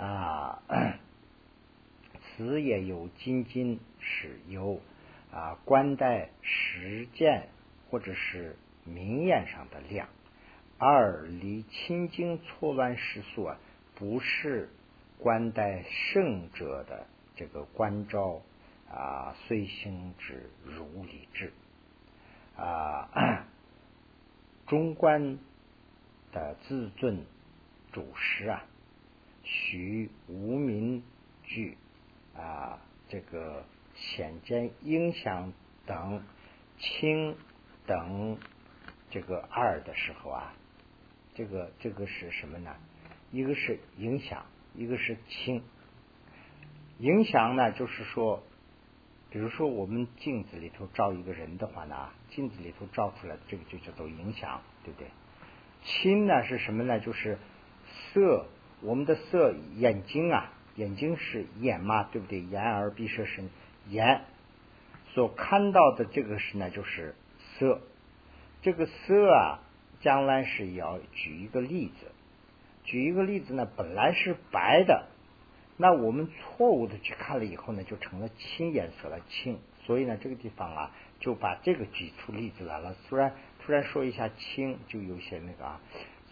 [0.00, 0.62] 啊。
[2.36, 4.80] 此也有精进是有
[5.32, 7.48] 啊观待实践
[7.90, 10.08] 或者是明眼上的量，
[10.78, 13.58] 二离清净错乱时速啊
[13.94, 14.68] 不是。
[15.18, 18.42] 观待圣者的这个关照
[18.90, 21.54] 啊，随行之如理智
[22.54, 23.08] 啊，
[24.66, 25.38] 中观
[26.32, 27.24] 的自尊
[27.92, 28.62] 主师啊，
[29.42, 31.02] 许无名
[31.42, 31.78] 具
[32.36, 33.64] 啊，这个
[33.96, 35.52] 显见影响
[35.84, 36.22] 等
[36.78, 37.36] 轻
[37.86, 38.38] 等
[39.10, 40.54] 这个二的时候啊，
[41.34, 42.76] 这个这个是什么呢？
[43.32, 44.46] 一个是影响。
[44.78, 45.62] 一个是轻
[46.98, 48.42] 影响呢，就是说，
[49.30, 55.08] 比如说我们镜子里头照一个人的话呢，镜子里头照出来的这个就叫做影响，对不对？
[55.82, 57.00] 轻呢是什么呢？
[57.00, 57.38] 就是
[58.12, 58.48] 色，
[58.82, 62.40] 我们的色眼睛啊，眼睛是眼嘛，对不对？
[62.40, 63.48] 眼耳鼻舌身
[63.88, 64.22] 眼
[65.14, 67.14] 所看到的这个是呢，就是
[67.58, 67.80] 色。
[68.62, 69.60] 这个色啊，
[70.00, 72.10] 将来是要举一个例子。
[72.84, 75.06] 举一个例子呢，本来是白的，
[75.76, 79.58] 那我们错误的去看了以后呢，就成了青颜色了，青。
[79.84, 82.96] 所以呢，这个地方啊，就把这个举出例子来了。
[83.08, 85.80] 突然突然说一下青，就有些那个啊。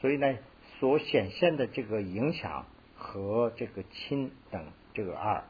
[0.01, 0.37] 所以呢，
[0.81, 5.45] 所显现的这个影响和这个青等这个二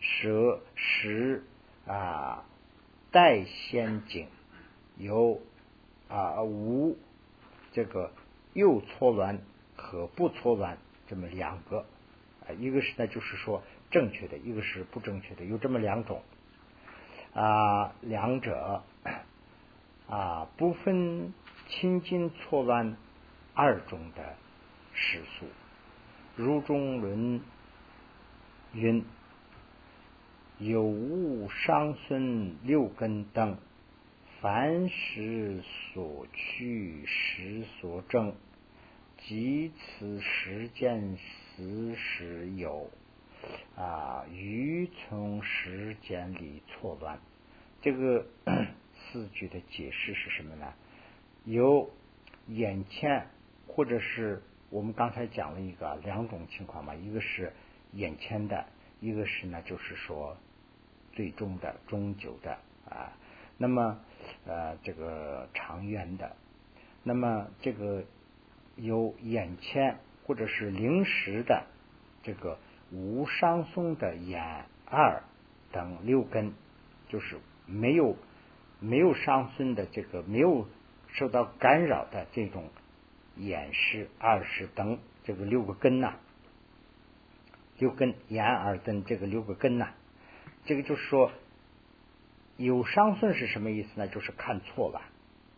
[0.00, 1.44] 蛇十
[1.86, 2.44] 啊
[3.10, 4.28] 带仙景
[4.96, 5.40] 有
[6.08, 6.96] 啊无
[7.72, 8.12] 这个
[8.52, 9.38] 右错乱。
[9.80, 11.86] 和不错乱这么两个
[12.44, 16.20] 啊，一个是呢，就是说正确的，一个是不正确的，有这么两种
[17.32, 18.82] 啊，两者
[20.08, 21.32] 啊不分
[21.68, 22.96] 清净错乱
[23.54, 24.34] 二种的
[24.94, 25.46] 世俗，
[26.34, 27.40] 如中论
[28.72, 29.04] 云
[30.60, 33.58] 有物伤身六根等，
[34.40, 38.34] 凡时所趋时所证。
[39.18, 42.90] 即此时间时时有
[43.76, 47.18] 啊，于从时间里错乱，
[47.80, 48.26] 这个
[48.94, 50.72] 四句的解释是什么呢？
[51.44, 51.90] 有
[52.48, 53.26] 眼前
[53.66, 57.52] 或者是我们刚才讲了一个两种情况嘛，一个是
[57.92, 58.66] 眼前的，
[59.00, 60.36] 一个是呢就是说
[61.18, 63.10] 最终的、终究的啊。
[63.56, 63.98] 那么
[64.46, 66.36] 呃这个长远的，
[67.02, 68.04] 那么这个
[68.76, 71.64] 有眼前或者是临时的
[72.22, 72.56] 这个
[72.92, 75.24] 无伤松的眼二
[75.72, 76.52] 等六根，
[77.08, 78.14] 就是没有
[78.78, 80.68] 没有伤损的这个没有。
[81.10, 82.68] 受到干扰的这种
[83.34, 86.16] 眼识、耳识等这个六个根呐，
[87.78, 89.94] 六根眼耳等这个六个根呐，
[90.68, 91.32] 这个就是说
[92.58, 94.06] 有伤损是什么意思呢？
[94.06, 95.00] 就是看错了。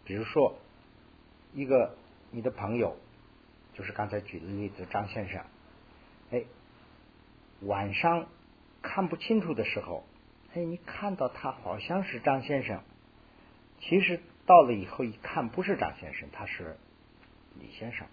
[0.04, 0.56] 比如说
[1.52, 1.96] 一个
[2.30, 2.96] 你的朋友，
[3.74, 5.44] 就是刚才举的例子，张先生，
[6.30, 6.44] 哎，
[7.62, 8.28] 晚上
[8.82, 10.04] 看不清楚的时候，
[10.54, 12.80] 哎，你看到他好像是张先生，
[13.80, 14.20] 其实。
[14.46, 16.76] 到了以后一看，不是张先生，他是
[17.60, 18.08] 李先生。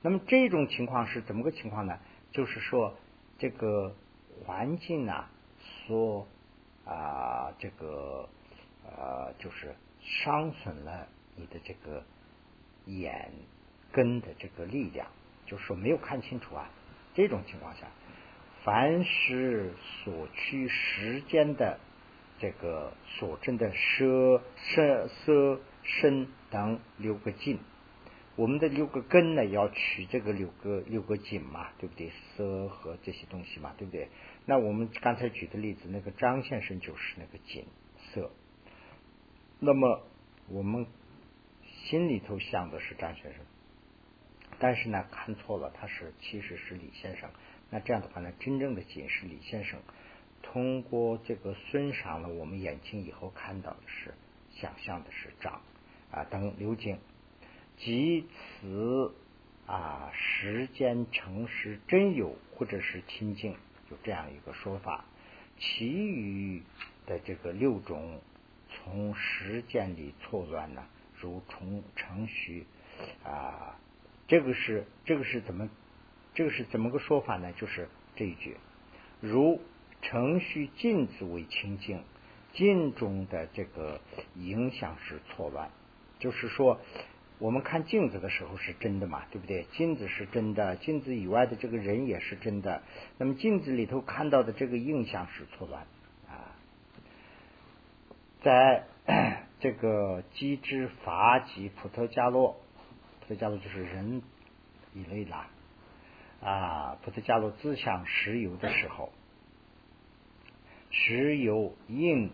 [0.00, 2.00] 那么这种情况是怎么个情况呢？
[2.32, 2.96] 就是说，
[3.38, 3.94] 这个
[4.44, 5.30] 环境啊，
[5.86, 6.26] 说
[6.84, 8.28] 啊，这个
[8.84, 12.04] 呃，就是伤损了你的这个
[12.86, 13.30] 眼
[13.92, 15.06] 根的这个力量，
[15.46, 16.70] 就是说没有看清楚啊。
[17.14, 17.86] 这种情况下，
[18.64, 19.72] 凡是
[20.04, 21.78] 所需时间的。
[22.40, 27.60] 这个所证的色、色、色、身等六个境，
[28.34, 32.10] 我们的六个根呢，要取这个六个六个境嘛，对不对？
[32.10, 34.08] 色和这些东西嘛，对不对？
[34.44, 37.66] 那我们刚才举的例子，那个张先生就是那个景
[38.12, 38.30] 色。
[39.60, 40.02] 那么
[40.48, 40.86] 我们
[41.64, 43.44] 心里头想的是张先生，
[44.58, 47.30] 但是呢，看错了，他是其实是李先生。
[47.70, 49.80] 那这样的话呢，真正的景是李先生。
[50.42, 54.12] 通过这个损伤了我们眼睛以后看到的是
[54.50, 55.62] 想象的是张
[56.10, 56.98] 啊等流景，
[57.76, 59.14] 即此
[59.66, 63.56] 啊时间诚实真有或者是清净，
[63.92, 65.04] 就这样一个说法。
[65.58, 66.62] 其余
[67.06, 68.20] 的这个六种
[68.70, 70.82] 从时间里错乱呢，
[71.20, 72.66] 如从程序
[73.22, 73.78] 啊，
[74.26, 75.68] 这个是这个是怎么
[76.32, 77.52] 这个是怎么个说法呢？
[77.52, 78.56] 就是这一句
[79.20, 79.60] 如。
[80.04, 82.02] 程序镜子为清净，
[82.52, 84.00] 镜中的这个
[84.34, 85.70] 影响是错乱，
[86.18, 86.80] 就是说，
[87.42, 89.64] 我们看镜子的时候是真的嘛，对不对？
[89.72, 92.84] 镜子是真的，镜子以外的这个人也是真的。
[93.18, 95.84] 那么镜子里头看到的这个印象是错乱
[96.28, 96.54] 啊，
[98.42, 98.84] 在
[99.58, 102.60] 这个机之法及普特伽罗，
[103.18, 104.22] 普特伽罗就是人
[104.94, 105.50] 一类啦
[106.40, 109.12] 啊，普特伽罗自相实有的时候。
[110.92, 112.30] 时有应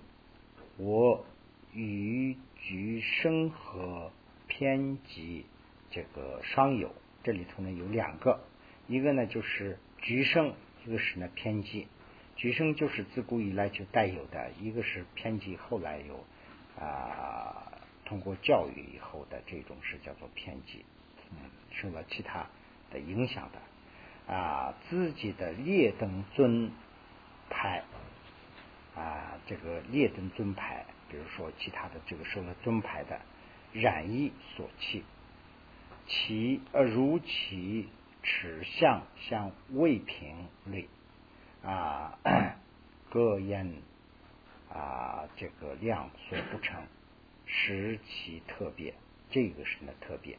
[0.77, 1.25] 我
[1.73, 4.11] 与局生和
[4.59, 5.47] 偏激
[5.89, 6.93] 这个双有，
[7.23, 8.41] 这里头呢有两个，
[8.89, 10.53] 一个呢就是菊生，
[10.85, 11.87] 一个是呢偏激。
[12.35, 16.25] 菊生就是自古以来就带有的，一个是偏激，后来有
[16.77, 17.71] 啊
[18.05, 20.85] 通过教育以后的这种是叫做偏激，
[21.31, 21.37] 嗯，
[21.71, 22.49] 受了其他
[22.91, 26.73] 的影响的啊自己的劣等尊
[27.49, 27.85] 派。
[28.97, 33.21] 啊，这个列等尊牌，比如说其他的这个受了尊牌的
[33.73, 35.05] 染衣所弃，
[36.07, 37.89] 其呃如其
[38.23, 40.89] 齿相像未平类
[41.63, 42.19] 啊，
[43.11, 43.75] 各言
[44.73, 46.83] 啊这个量所不成，
[47.47, 48.95] 使其特别，
[49.31, 50.39] 这个是呢特别。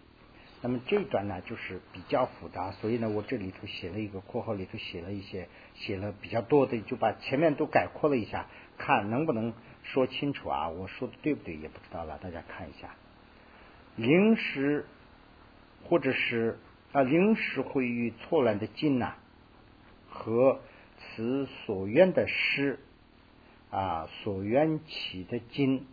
[0.62, 10.68] 那么这一段呢，就是比较复杂，所以呢，我这里头写了一个括号，里头写了一些，写了比较多的，就把前面都概括了一下，看能不能说清楚啊？
[10.68, 12.94] 我说的对不对也不知道了，大家看一下。
[14.00, 14.86] 临时
[15.84, 16.58] 或者是
[16.94, 19.16] 啊，临时会遇错乱的经呐，
[20.10, 20.62] 和
[20.98, 22.80] 此所愿的诗
[23.70, 25.86] 啊，所愿起的经，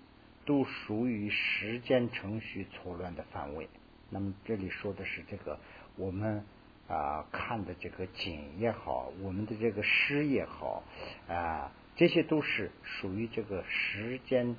[0.45, 3.69] 都属于时间程序错乱的范围。
[4.09, 5.59] 那么这里说的是这个，
[5.97, 6.45] 我们
[6.87, 10.85] 啊看的这个景也好，我们的这个诗也好
[11.29, 14.55] 啊，这些都是属于这个时间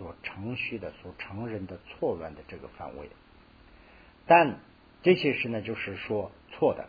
[0.00, 3.10] 所程序的、所承认的错乱的这个范围。
[4.26, 4.58] 但
[5.02, 6.88] 这些事呢，就是说错的。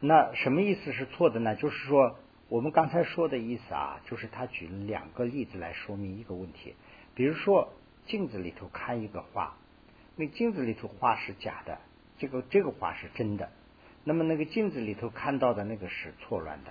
[0.00, 1.56] 那什么意思是错的呢？
[1.56, 2.18] 就是说
[2.50, 6.74] 我们刚才说的意思啊，就是他举了两个例子来说明一个问题，
[7.14, 7.72] 比如说。
[8.06, 9.56] 镜子里头看一个画，
[10.14, 11.78] 那镜子里头画是假的，
[12.18, 13.48] 这个这个画是真的。
[14.04, 16.70] 那么那个镜子里头看到的那个是错乱的，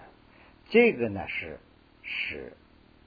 [0.70, 1.60] 这个呢是
[2.04, 2.54] 是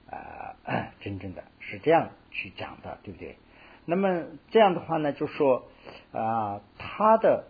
[0.09, 3.37] 呃真正的是这样去讲的，对不对？
[3.85, 5.67] 那么这样的话呢，就说
[6.11, 7.45] 啊，他的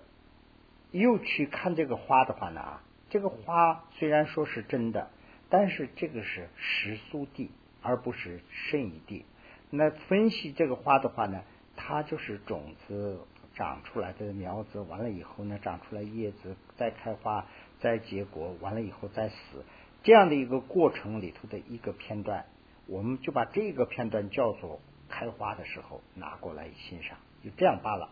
[0.91, 2.79] 又去看这个花的话呢，
[3.09, 5.09] 这个花虽然说是真的，
[5.49, 7.51] 但是这个是实苏地，
[7.81, 9.25] 而不是圣义地。
[9.69, 11.41] 那分析这个花的话呢，
[11.75, 13.19] 它就是种子
[13.55, 17.45] 长出来的苗子，完了以后呢，长出来叶子，再开花，
[17.79, 19.65] 再结果，完了以后再死，
[20.07, 22.45] 这样的一个过程里头的一个片段，
[22.87, 24.79] 我们就把这个片段叫做
[25.09, 28.09] 开花的时候拿过来欣赏，就这样罢了。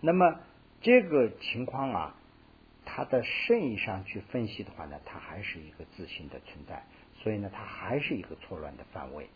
[0.00, 0.40] 那么
[0.80, 2.16] 这个情况啊，
[2.84, 6.82] 它的圣意上去分析的话呢，它还是一个自信的存在，
[7.22, 9.28] 所以呢，它还是一个错乱的范围。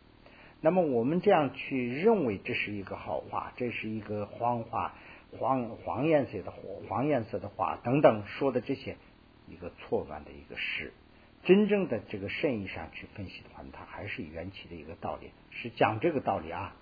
[0.61, 4.97] 那么我们这样去认为这是一个好花，这是一个黄花，
[5.38, 6.53] 黄黄颜色的
[6.88, 8.97] 黄颜色的花等等说的这些
[9.47, 10.92] 一个错乱的一个事，
[11.45, 16.74] 真正的这个圣意上去分析的话，它还是缘起的一个道理，是讲这个道理啊。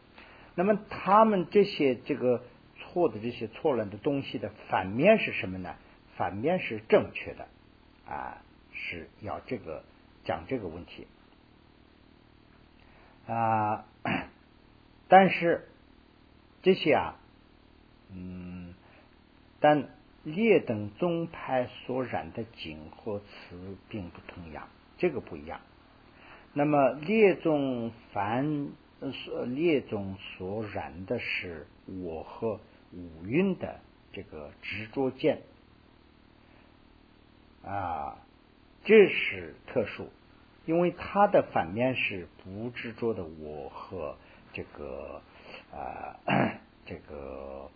[0.54, 2.42] 那么他们这些这个
[2.76, 5.74] 错的这些错乱的东西的反面是什么呢？
[6.16, 7.48] 反面是正确的
[8.06, 8.42] 啊，
[8.72, 9.82] 是要这个
[10.24, 11.06] 讲这个问题。
[13.26, 13.86] 啊，
[15.08, 15.68] 但是
[16.60, 17.16] 这些啊，
[18.10, 18.74] 嗯，
[19.60, 19.88] 但
[20.24, 24.68] 列等宗派所染的景和词并不同样，
[24.98, 25.60] 这个不一样。
[26.52, 28.68] 那么列宗凡
[29.12, 32.60] 所列宗所染的是我和
[32.92, 33.80] 五蕴的
[34.12, 35.42] 这个执着见
[37.64, 38.18] 啊，
[38.84, 40.08] 这是特殊。
[40.64, 44.16] 因为它的反面是不执着的我和
[44.52, 45.20] 这个
[45.72, 46.14] 啊
[46.86, 47.68] 这个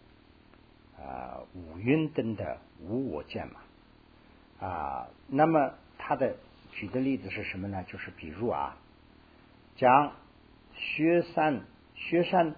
[0.98, 3.60] 啊五蕴灯的无我见嘛
[4.66, 6.36] 啊，那么他的
[6.72, 7.84] 举的例子是什么呢？
[7.84, 8.76] 就是比如啊，
[9.76, 10.12] 将
[10.74, 11.62] 雪山
[11.94, 12.54] 雪山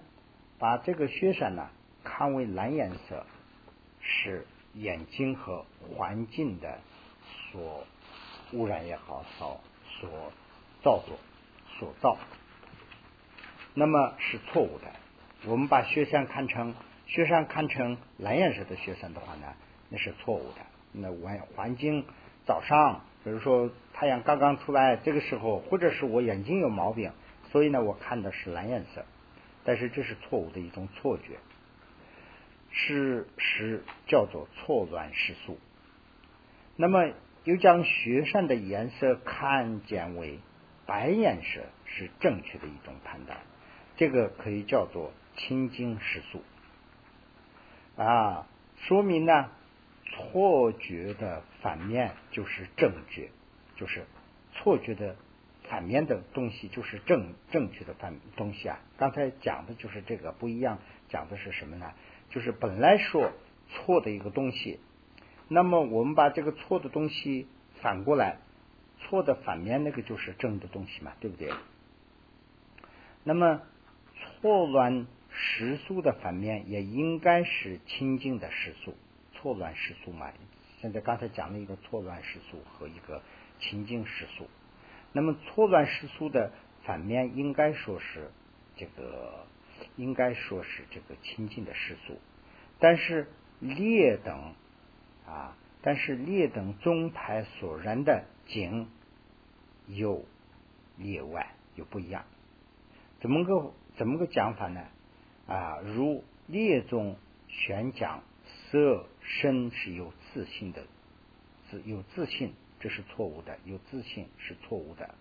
[0.57, 1.69] 把这个雪山呢
[2.03, 3.25] 看为蓝颜色，
[4.01, 5.65] 是眼睛和
[5.95, 6.79] 环境的
[7.51, 7.83] 所
[8.53, 9.59] 污染也好所。
[9.99, 10.31] 所
[10.81, 11.17] 造作
[11.77, 12.17] 所造，
[13.73, 14.85] 那么是错误的。
[15.45, 16.73] 我们把雪山看成
[17.09, 19.53] 雪山看成蓝颜色的雪山的话呢，
[19.89, 20.61] 那是错误的。
[20.93, 22.05] 那环环境
[22.45, 27.11] 早上，比如说太阳刚刚出来，这个时候，或者是我眼睛有毛病，
[27.51, 29.03] 所以呢，我看的是蓝颜色。
[29.65, 31.39] 但是这是错误的一种错觉，
[32.71, 35.59] 是是叫做错乱失速。
[36.77, 37.11] 那么。
[37.45, 40.39] 又将雪山的颜色看见为
[40.85, 43.39] 白颜色是正确的一种判断，
[43.95, 46.43] 这个可以叫做清净实素
[48.01, 48.47] 啊，
[48.77, 49.49] 说明呢
[50.05, 53.29] 错觉的反面就是正觉，
[53.75, 54.05] 就是
[54.53, 55.17] 错觉的
[55.63, 58.79] 反面的东西就是正正确的反东西啊。
[58.97, 60.79] 刚才讲的就是这个不一样，
[61.09, 61.91] 讲的是什么呢？
[62.29, 63.33] 就是本来说
[63.67, 64.79] 错的一个东西。
[65.49, 67.47] 那么我们把这个错的东西
[67.81, 68.37] 反过来，
[68.99, 71.51] 错的反面那个就是正的东西嘛，对不对？
[73.25, 73.61] 那么
[74.41, 78.95] 错乱实数的反面也应该是清净的实数，
[79.33, 80.31] 错乱实数嘛。
[80.81, 83.21] 现在刚才讲了一个错乱实数和一个
[83.59, 84.47] 清净实数，
[85.13, 86.51] 那么错乱实数的
[86.83, 88.31] 反面应该说是
[88.75, 89.45] 这个，
[89.95, 92.19] 应该说是这个清净的实数，
[92.79, 93.27] 但是
[93.59, 94.53] 劣等。
[95.27, 98.89] 啊，但是劣等宗派所然的景
[99.85, 100.25] 有
[100.97, 102.25] 例外，有不一样。
[103.21, 104.87] 怎么个怎么个讲法呢？
[105.49, 108.21] 啊，如列宗宣讲
[108.71, 110.83] 色身是有自信的，
[111.69, 115.15] 自有自信，这是错误的；有自信是错误的。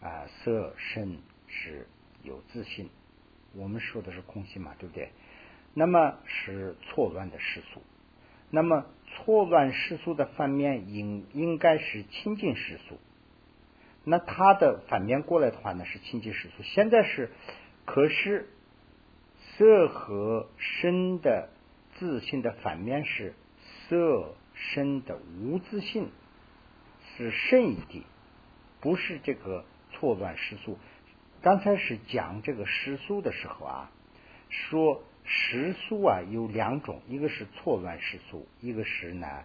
[0.00, 1.86] 啊，色身是
[2.22, 2.88] 有自信，
[3.54, 5.10] 我们说的是空性嘛，对不对？
[5.74, 7.82] 那么是错乱的世俗。
[8.50, 12.98] 那么错乱世俗的反面应应该是清净世俗，
[14.02, 16.62] 那它的反面过来的话呢是清净世俗。
[16.62, 17.30] 现在是
[17.84, 18.48] 可是
[19.60, 21.50] 色和身的
[21.98, 26.08] 自信的反面是色身的无自信，
[27.18, 28.06] 是圣一地，
[28.80, 30.78] 不是这个错乱世俗。
[31.42, 33.92] 刚才是讲这个世俗的时候啊，
[34.48, 35.02] 说。
[35.22, 39.44] 时速啊有两种，一个是错乱时速，一个是呢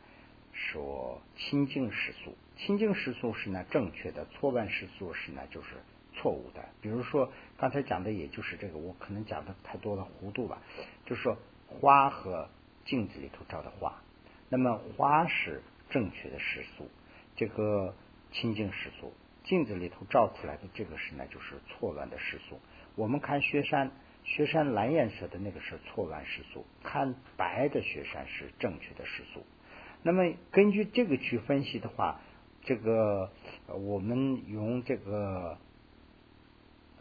[0.53, 2.35] 说清净时速。
[2.55, 5.67] 清净时速是呢正确的，错乱时速是呢就是
[6.15, 6.63] 错误的。
[6.81, 10.61] 比如说刚才讲的也就是这个，我可能讲的太多了，糊涂吧。
[11.05, 11.37] 就是说
[11.67, 12.49] 花和
[12.85, 14.01] 镜子里头照的花，
[14.49, 16.89] 那么花是正确的时速，
[17.35, 17.93] 这个
[18.31, 19.13] 清净时速，
[19.43, 22.59] 镜子里头照出来的这个是呢，就是错乱的时速。
[22.95, 23.91] 我们看雪山，
[24.23, 29.43] 雪山蓝颜色的那个是错乱时速，看白的雪山是正确的时速。
[30.01, 32.21] 那么根据这个去分析的话，
[32.63, 33.31] 这个
[33.67, 35.57] 我们用这个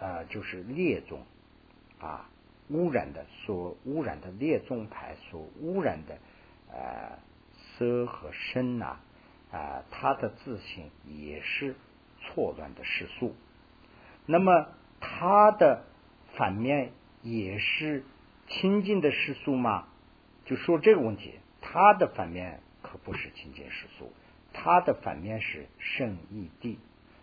[0.05, 1.25] 呃，就是列宗
[1.99, 2.29] 啊
[2.69, 6.19] 污染的所污染的列宗牌所污染的
[6.71, 7.19] 呃
[7.79, 8.99] 色和声呐
[9.51, 11.75] 啊，它的自性也是
[12.21, 13.35] 错乱的世俗。
[14.27, 14.69] 那么
[15.01, 15.85] 它的
[16.37, 16.93] 反面
[17.23, 18.05] 也是
[18.47, 19.89] 清净的世俗吗？
[20.45, 22.61] 就说这个问题，它的反面。
[22.83, 24.13] 可不是清净世俗，
[24.53, 26.79] 它的反面是圣义地，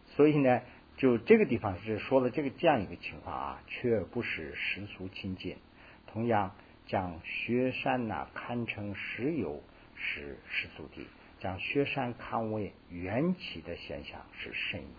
[0.07, 0.61] 所以呢，
[1.01, 5.57] 就这个地方是说了这个这样一个情况啊，却不是世俗亲近。
[6.05, 6.53] 同样，
[6.85, 9.63] 将雪山呐看成实有
[9.95, 11.07] 是世俗地，
[11.39, 14.93] 将雪山看为缘起的现象是圣义，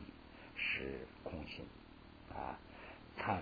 [0.56, 1.64] 是空心
[2.34, 2.58] 啊，
[3.16, 3.40] 看。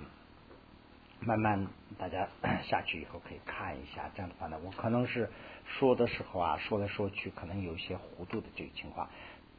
[1.23, 1.67] 慢慢，
[1.99, 2.29] 大家
[2.63, 5.31] 下去以后可以看一下，这样的话呢，我可能是
[5.65, 9.09] 说的时候啊，说来说去可能有一些糊涂的这个情况。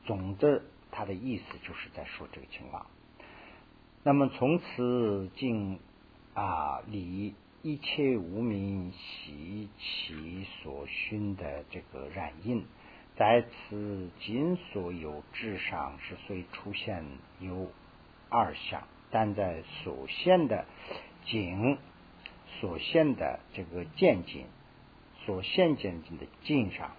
[0.06, 2.86] 总的，他的意思就是在说这个情况。
[4.04, 5.80] 那么从此尽
[6.34, 12.66] 啊，离一切无名习其所熏的这个染印，
[13.16, 17.06] 在此今所有智上之所以出现
[17.40, 17.72] 有
[18.30, 20.66] 二相，但在所现的。
[21.24, 21.78] 景
[22.60, 24.48] 所现的这个见景，
[25.24, 26.96] 所现见景的境上，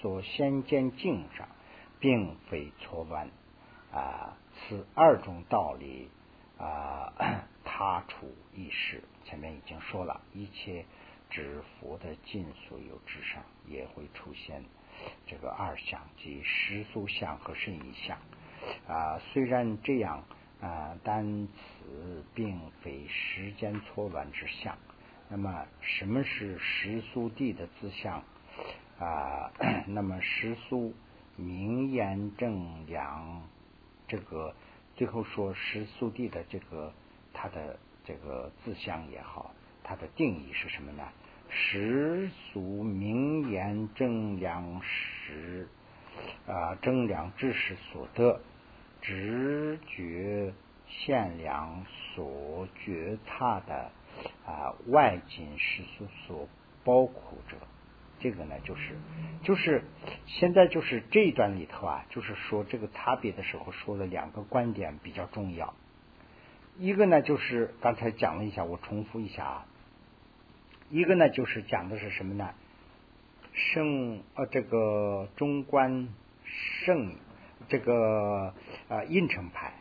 [0.00, 1.46] 所现见境上，
[2.06, 3.28] 并非错乱
[3.92, 4.36] 啊。
[4.54, 6.08] 此二种道理
[6.56, 7.12] 啊，
[7.66, 9.02] 他处一事。
[9.24, 10.84] 前面已经说了，一切
[11.28, 14.62] 指佛的尽所有之上，也会出现
[15.26, 18.16] 这个二相，即实俗相和圣义相
[18.86, 19.18] 啊。
[19.18, 20.22] 虽然这样。
[20.58, 24.74] 啊，但此并非时间错乱之相。
[25.28, 28.22] 那么，什么是时速地的自相
[28.98, 29.52] 啊？
[29.86, 30.94] 那么，时速
[31.36, 33.42] 名言正良，
[34.08, 34.54] 这个
[34.94, 36.92] 最后说时速地的这个
[37.32, 39.52] 它的这个自相也好，
[39.84, 41.04] 它的定义是什么呢？
[41.48, 45.68] 时速明言正良时
[46.46, 48.40] 啊，正良之时所得。
[49.02, 50.52] 直觉
[50.88, 53.92] 限量所觉察的
[54.44, 56.48] 啊外境世俗所
[56.82, 57.56] 包括着，
[58.18, 58.96] 这个呢就是
[59.42, 59.82] 就是
[60.26, 65.74] 现在就是这一段里头啊，就是说这个差别的时候说了两个观点比较重要，
[66.78, 69.66] 一个呢就是刚才讲了一下，我重复一下啊，
[70.90, 72.54] 一个呢就是讲的是什么呢？
[73.52, 76.08] 圣呃这个中观
[76.84, 77.16] 圣。
[77.68, 78.54] 这个
[78.88, 79.72] 呃应成派，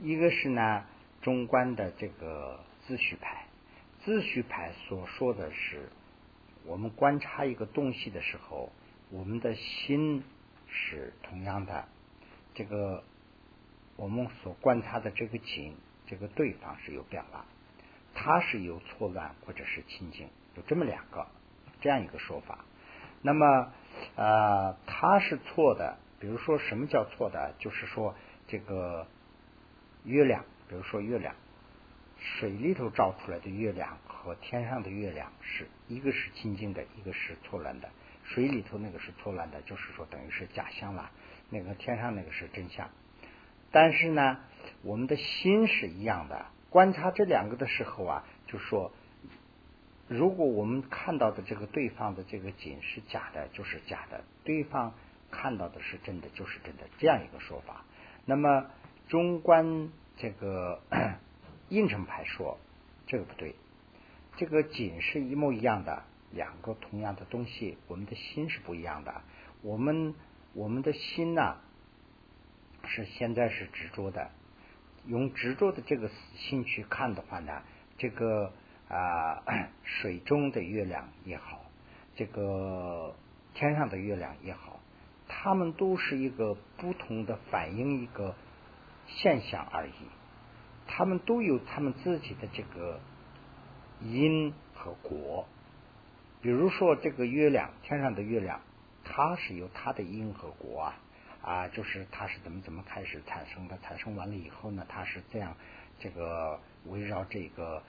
[0.00, 0.84] 一个是呢
[1.20, 3.46] 中观的这个自序派，
[4.04, 5.90] 自序派所说的是，
[6.66, 8.70] 我们观察一个东西的时候，
[9.10, 10.22] 我们的心
[10.68, 11.86] 是同样的，
[12.54, 13.02] 这个
[13.96, 15.74] 我们所观察的这个景，
[16.06, 17.44] 这个对方是有变化，
[18.14, 21.26] 它是有错乱或者是清净，有这么两个
[21.80, 22.64] 这样一个说法。
[23.22, 23.72] 那么
[24.16, 25.98] 呃，它是错的。
[26.20, 27.54] 比如说，什么叫错的？
[27.58, 28.14] 就是说，
[28.46, 29.06] 这个
[30.04, 31.34] 月亮，比如说月亮，
[32.20, 37.88] 水里头照出来的月亮和天上的月亮是一个是清净的，一个是错乱的。
[38.24, 41.10] 水里头那个是错乱的，就是说等于是假象了。
[41.48, 42.90] 那个天上那个是真相。
[43.72, 44.38] 但是呢，
[44.82, 46.46] 我们的心是一样的。
[46.68, 48.92] 观察这两个的时候啊，就说，
[50.06, 54.24] 如果我们看到的这个对方的这个景是假的，就是假的。
[54.44, 54.94] 对方。
[55.32, 57.84] 看到的是真的，就是真的，这样一个说法。
[58.24, 58.66] 那么
[59.06, 60.82] 中观这个
[61.70, 62.58] 应成派说
[63.06, 63.54] 这个不对，
[64.36, 69.22] 这个景是一模一样的，两个同样的东西，我们的心是不一样的。
[69.62, 70.14] 我们
[70.52, 71.56] 我们的心呐，
[72.84, 74.30] 是现在是执着的，
[75.06, 77.62] 用执着的这个心去看的话呢，
[77.98, 78.52] 这个
[78.88, 79.42] 啊
[79.82, 81.64] 水中的月亮也好，
[82.16, 83.14] 这个
[83.54, 84.80] 天上的月亮也好。
[85.32, 88.34] 他们都是一个不同的反映一个
[89.06, 89.92] 现象而已，
[90.92, 92.98] 他们都有他们自己的这个
[94.00, 95.46] 因和果。
[96.42, 98.60] 比如说这个月亮，天上的月亮，
[99.04, 100.98] 它是有它的因和果啊
[101.42, 105.56] 啊，就是它是怎么怎么开始产生的，产生完了以后呢，它是这样
[105.98, 107.82] 这个围绕这个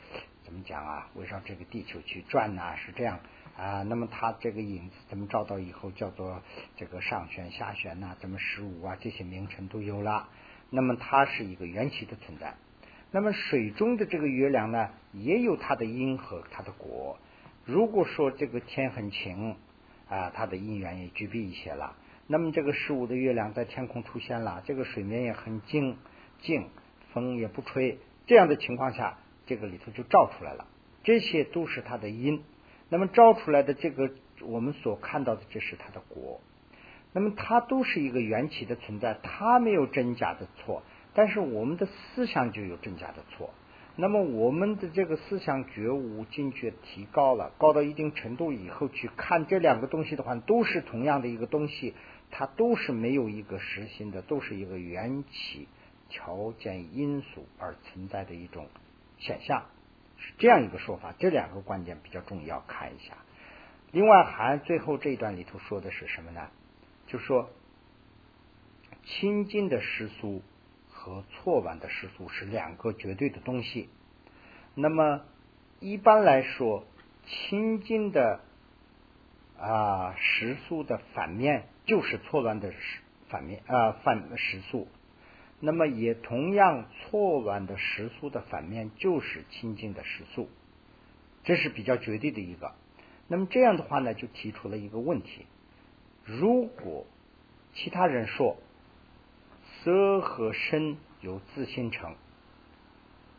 [0.44, 3.20] 怎么讲啊，围绕这个地球去转呐，是这样。
[3.58, 6.42] 啊，那么它这个影子怎么照到以后叫做
[6.78, 8.16] 这个上旋下旋呐？
[8.20, 8.98] 怎么十五啊？
[9.00, 10.30] 这些名称都有了。
[10.70, 12.56] 那么它是一个缘起的存在。
[13.14, 17.18] 那么水中的这个月亮呢，也有它的因和它的果。
[17.66, 19.58] 如果说这个天很晴
[20.08, 21.96] 啊，它的因缘也具备一些了。
[22.28, 25.98] 那么这个十五的月亮在天空出现了，这个水面也很静
[26.40, 26.70] 静，
[27.14, 30.66] 风也不吹，这样的情况下，这个里头就照出来了。
[31.04, 32.44] 这些都是它的因。
[32.88, 34.10] 那么照出来的这个，
[34.42, 36.40] 我们所看到的，这是它的果。
[37.12, 40.84] 那么它都是一个缘起的存在，它没有真假的错，
[41.14, 43.50] 但是我们的思想就有真假的错。
[43.98, 51.94] 那么我们的这个思想觉悟境界提高了，高到一定程度以后，去看这两个东西的话，都是同样的一个东西，
[52.32, 55.68] 它都是没有一个实心的，都是一个缘起
[56.08, 58.70] 条件因素而存在的一种
[59.20, 59.66] 现象，
[60.18, 61.14] 是这样一个说法。
[61.20, 63.18] 这两个观点比较重要，看一下。
[63.92, 66.48] 另外，还最后这一段里头说的是什么呢？
[67.08, 67.50] 就说
[69.04, 70.42] 清净的世俗
[71.02, 73.90] 和错乱的时速是两个绝对的东西。
[74.76, 75.24] 那么
[75.80, 76.86] 一般来说，
[77.26, 78.40] 清净的
[79.58, 82.78] 啊时速的反面就是错乱的时
[83.30, 84.88] 反面啊反时速。
[85.60, 90.50] 那么也同样，错乱的时速的反面就是清净的时速。
[91.44, 92.76] 这是比较绝对的一个。
[93.28, 95.48] 那么这样的话呢，就提出了一个问题。
[96.24, 97.08] 如果
[97.74, 98.58] 其他人说
[99.84, 102.16] 色和身由自心成，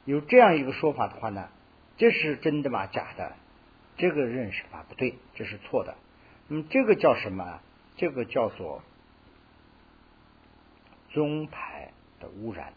[0.05, 1.49] 有这样一个说法的话呢，
[1.97, 2.87] 这是真的吗？
[2.87, 3.37] 假的？
[3.97, 5.95] 这个认识法不对，这是错的。
[6.49, 7.61] 那么这个叫什么？
[7.97, 8.83] 这个叫做
[11.11, 12.73] 宗派的污染。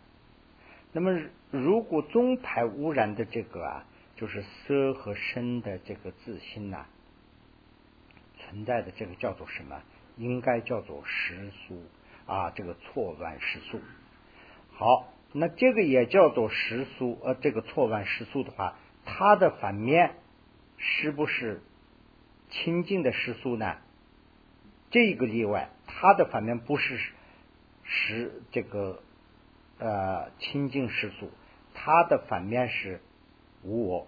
[0.91, 1.20] 那么
[1.51, 3.86] 如果宗派污染的这个啊，
[4.16, 6.86] 就是色和身的这个自心呐，
[8.38, 9.82] 存在的这个叫做什么？
[10.18, 11.84] 应该叫做实俗
[12.26, 13.80] 啊，这个错乱时速。
[14.71, 20.15] 好，那这个也叫做时速，呃，这个错乱时速的话，它的反面
[20.78, 21.61] 是不是
[22.49, 23.78] 清净的时速呢？
[24.91, 26.99] 这个例外，它的反面不是
[27.84, 29.01] 时这个
[29.78, 31.32] 呃清净时速，
[31.73, 33.01] 它的反面是
[33.63, 34.07] 无我。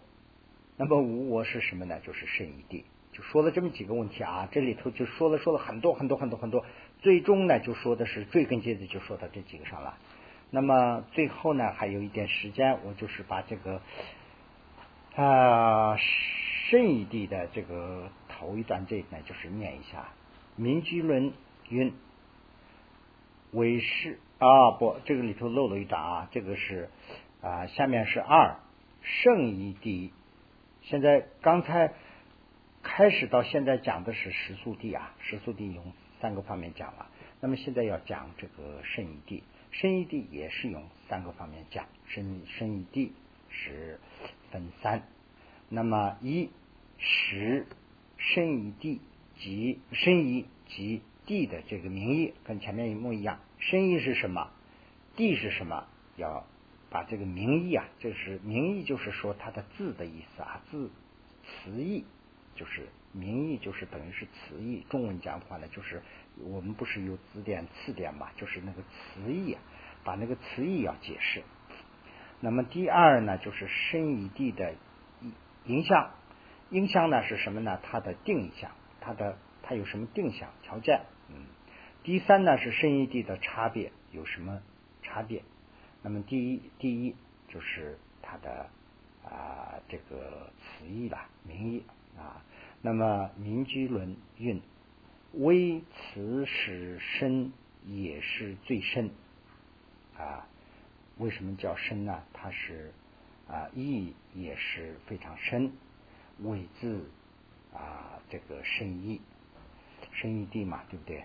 [0.78, 1.99] 那么无我是什么呢？
[1.99, 2.86] 就是圣一地。
[3.13, 6.63] 就说了这么几个问题啊，这里头就说了说了很多很多很多很多，
[7.00, 9.98] 最终呢就说的是追根结底就说到这几个上了。
[10.50, 13.82] 那么最后呢还有一点时间，我就是把这个
[15.16, 20.10] 啊圣义地的这个头一段这一段就是念一下。
[20.56, 21.34] 民居论
[21.70, 21.93] 云：
[23.52, 26.89] 为是啊不，这个里头漏了一段啊，这个是
[27.41, 28.58] 啊下面是二
[29.02, 30.12] 圣义地。
[30.82, 31.93] 现在刚才。
[32.84, 35.91] 开始到现在讲的是实速地啊，实速地用
[36.22, 37.09] 三个方面讲了。
[37.39, 41.86] 那么现在要讲这个圣义地，圣义地也是用三个方面讲。
[42.07, 43.13] 圣圣义地
[43.49, 43.99] 是
[44.51, 45.03] 分三。
[45.70, 46.49] 那么一
[46.97, 47.65] 实
[48.18, 49.01] 圣义地
[49.38, 53.39] 及圣义及地的这个名义跟前面一模一样。
[53.59, 54.49] 圣义是什么？
[55.15, 55.86] 地是什么？
[56.15, 56.45] 要
[56.89, 60.89] 把这个名义啊，就是名义就是说它的字的意思啊，字
[61.43, 62.03] 词义。
[62.55, 62.88] 就是
[63.18, 64.86] 名义，就是等于是词义。
[64.89, 66.03] 中文讲的话呢，就是
[66.38, 69.57] 我们不是有字典、词典嘛，就是那个词义，
[70.03, 71.41] 把那个词义要解释。
[72.39, 74.76] 那么第二呢，就是生与地的
[75.65, 76.11] 影响，
[76.70, 77.80] 影响呢是什么呢？
[77.82, 78.70] 它的定向，
[79.01, 81.01] 它的它有什么定向条件？
[81.30, 81.47] 嗯。
[82.03, 84.61] 第三呢是生与地的差别有什么
[85.01, 85.43] 差别？
[86.03, 87.15] 那么第一，第一
[87.47, 88.70] 就是它的
[89.26, 91.84] 啊这个词义吧，名义。
[92.18, 92.41] 啊，
[92.82, 94.61] 那么民居论运，
[95.34, 97.51] 微词使深
[97.86, 99.09] 也是最深
[100.15, 100.47] 啊。
[101.17, 102.23] 为什么叫深呢？
[102.34, 102.93] 它是
[103.47, 105.71] 啊意也是非常深，
[106.39, 107.09] 为字
[107.73, 109.21] 啊这个深意，
[110.13, 111.23] 深意地嘛，对不对？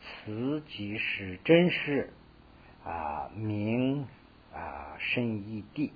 [0.00, 2.10] 词即是真实
[2.84, 4.06] 啊名
[4.52, 5.92] 啊深意地。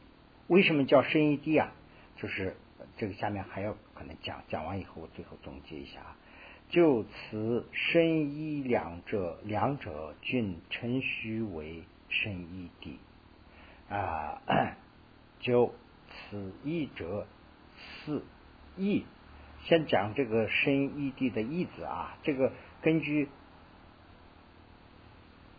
[0.47, 1.73] 为什么叫深意地啊？
[2.17, 2.55] 就是。
[2.99, 6.17] 这个下面还要可能讲讲完以后，我最后总结一下啊。
[6.69, 12.99] 就此生一两者，两者均称虚为生一地
[13.89, 14.43] 啊。
[15.41, 15.73] 就
[16.11, 17.27] 此一者，
[17.77, 18.25] 四
[18.77, 19.07] 义。
[19.65, 22.19] 先讲这个生一地的义字啊。
[22.23, 23.29] 这个根据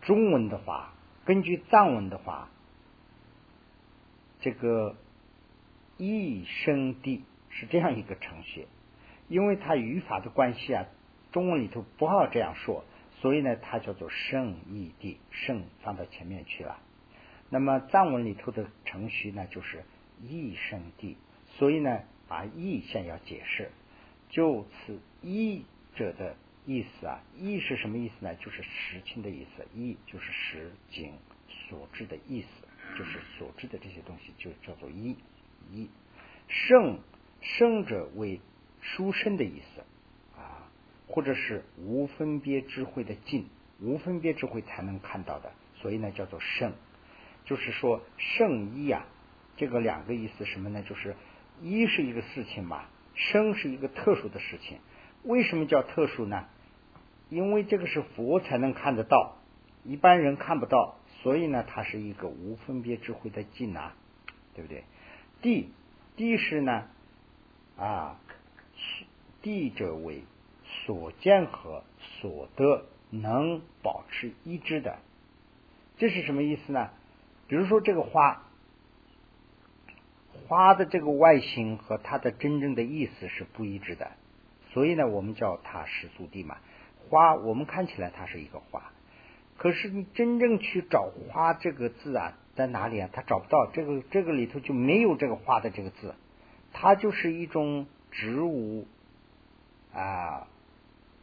[0.02, 0.92] 中文的话，
[1.24, 2.48] 根据藏文的话，
[4.40, 4.94] 这个
[5.96, 7.24] 一生地。
[7.50, 8.66] 是这样一个程序，
[9.28, 10.86] 因为它语法的关系啊，
[11.32, 12.84] 中文里头不好这样说，
[13.20, 16.80] 所以呢，它叫做圣义地，圣放到前面去了。
[17.50, 19.84] 那么藏文里头的程序呢，就是
[20.22, 21.16] 义圣地，
[21.58, 23.70] 所以呢，把义先要解释。
[24.28, 25.64] 就此义
[25.96, 28.34] 者的意思啊，义是什么意思呢？
[28.36, 31.12] 就是实情的意思，义就是实景
[31.48, 32.48] 所知的意思，
[32.96, 35.16] 就是所知的这些东西就叫做义。
[35.72, 35.90] 义
[36.46, 37.00] 圣
[37.40, 38.40] 圣者为
[38.80, 39.82] 书生的意思
[40.38, 40.68] 啊，
[41.06, 43.46] 或者是无分别智慧的境，
[43.80, 46.72] 无分别智慧才能看到的，所以呢叫做圣。
[47.44, 49.06] 就是说圣一啊，
[49.56, 50.82] 这个两个意思什么呢？
[50.82, 51.16] 就是
[51.62, 52.84] 一是一个事情嘛，
[53.14, 54.78] 生是一个特殊的事情。
[55.24, 56.46] 为什么叫特殊呢？
[57.28, 59.36] 因为这个是佛才能看得到，
[59.84, 63.94] 一般人看不到，所以呢，它是一个无分别智慧的境啊，
[64.54, 64.84] 对不对？
[65.40, 65.70] 地
[66.16, 66.88] 地是呢
[67.80, 68.20] 啊，
[69.40, 70.22] 地者为
[70.86, 74.98] 所见和所得能保持一致的，
[75.96, 76.90] 这是什么意思呢？
[77.48, 78.42] 比如说这个花，
[80.46, 84.12] 花的这个外形和它的真正的意思是不一致的，
[84.72, 86.58] 所以呢，我们叫它实俗地嘛。
[87.08, 88.92] 花我们看起来它是一个花，
[89.56, 93.08] 可是你真正去找“花”这个字啊，在哪里啊？
[93.10, 96.14] 它找不到，这个这个里头就没有这个“花”的这个字，
[96.72, 98.86] 它就是一种植物
[99.92, 100.46] 啊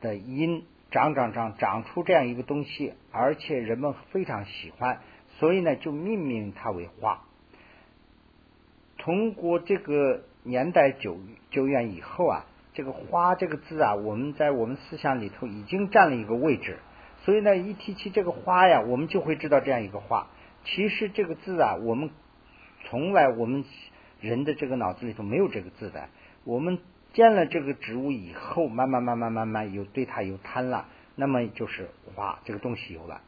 [0.02, 5.02] 的因长长长长出这样一个东西，而且人们非常喜欢。
[5.40, 7.22] 所以呢，就命名它为花。
[8.98, 11.20] 通过这个年代久
[11.52, 16.80] 久远以后啊，这个花这个字啊，我们在我们思想里头已经占了一个位置。
[17.24, 20.28] 所以呢，一提起这个花呀，我们就会知道这样一个花。
[20.64, 22.10] 其实这个字啊，我们
[22.86, 23.64] 从来我们
[24.22, 26.10] 人的这个脑子里头没有这个字的。
[26.44, 26.80] 我们
[27.14, 33.22] 见了这个植物以后，慢慢慢慢慢慢有对它有贪了，那么就是哇这个东西有了。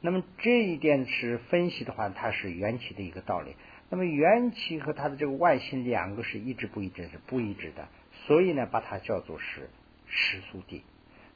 [0.00, 3.56] 那么这一点是分析的话，它是缘起的一个道理。
[3.88, 7.04] 那么缘起和它的这个外形两个是一致不一致？
[7.04, 7.88] 是不一致的。
[8.26, 9.70] 所以呢，把它叫做是
[10.06, 10.82] 实俗地。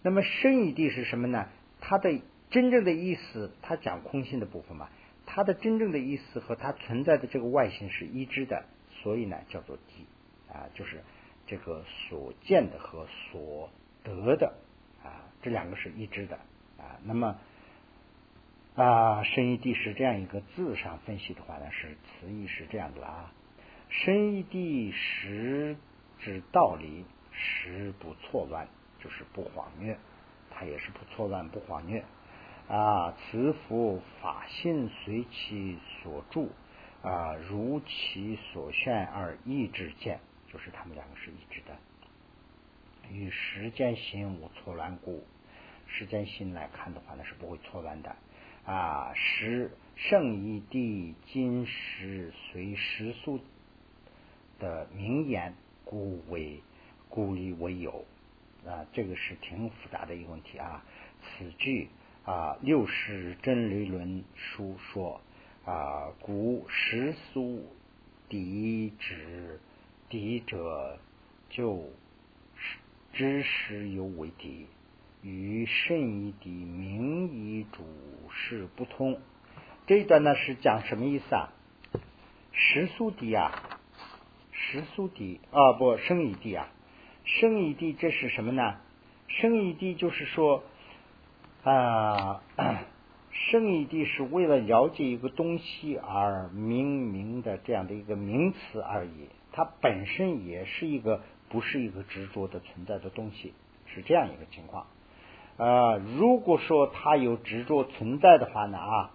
[0.03, 1.47] 那么生与地是什么呢？
[1.81, 4.89] 它的真正的意思，它讲空性的部分嘛，
[5.27, 8.65] 它的真正的意思和它存在的这个外形是一致的，
[9.03, 10.07] 所以呢叫做地
[10.53, 11.03] 啊，就是
[11.46, 13.68] 这个所见的和所
[14.03, 14.55] 得的
[15.03, 16.36] 啊，这两个是一致的
[16.78, 16.98] 啊。
[17.05, 17.38] 那么。
[18.76, 23.32] 啊，生义地是这样一个字上分析的话呢，是词义是这样的啊。
[23.90, 25.76] 生义地实
[26.20, 28.68] 指道理，实不错乱，
[29.03, 29.98] 就是不谎虐，
[30.51, 32.05] 它也是不错乱不谎虐
[32.68, 33.12] 啊。
[33.12, 36.46] 慈福法性随其所著
[37.03, 40.20] 啊，如其所炫而异之见，
[40.53, 41.76] 就是他们两个是一致的。
[43.11, 45.24] 与时间心无错乱故，
[45.86, 48.14] 时间心来看的话呢，是不会错乱的。
[48.66, 53.40] 啊，时圣一地今时随时速
[54.59, 56.61] 的名言，故为
[57.09, 58.05] 故立为有
[58.66, 60.84] 啊，这个是挺复杂的一个问题啊。
[61.22, 61.88] 此句
[62.24, 65.20] 啊，六世真理论书说
[65.65, 67.65] 啊，古时苏
[68.29, 69.61] 敌之
[70.09, 70.99] 敌者，
[71.49, 71.85] 就
[73.13, 74.67] 知时有为敌。
[75.23, 77.85] 与圣以敌名以主
[78.33, 79.21] 事不通，
[79.87, 81.53] 这一段呢是讲什么意思啊？
[82.53, 83.79] 时苏敌啊，
[84.51, 86.69] 时苏敌啊，不圣义地啊，
[87.25, 88.77] 圣义地这是什么呢？
[89.29, 90.65] 圣义地就是说
[91.65, 92.41] 啊，
[93.31, 103.55] 圣义地是为了了解一个东西而命名的这样的一个名词而已，它本身也是一个不是一个执着的存在的东西，
[103.87, 104.87] 是这样一个情况。
[105.57, 109.11] 啊，如果说他有执着存在的话呢啊，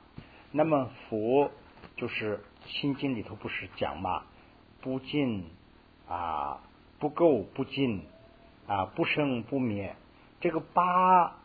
[0.51, 1.51] 那么佛
[1.97, 4.24] 就是心经里头不是讲嘛，
[4.82, 5.45] 不尽
[6.07, 6.61] 啊，
[6.99, 8.03] 不垢不净
[8.68, 9.95] 啊，不生不灭，
[10.39, 11.36] 这个八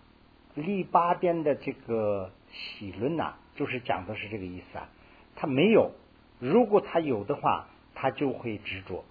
[0.55, 4.89] 立八边的这个喜论呐，就是讲的是这个意思啊。
[5.37, 5.93] 他没有，
[6.39, 9.05] 如果他有的话，他就会执着，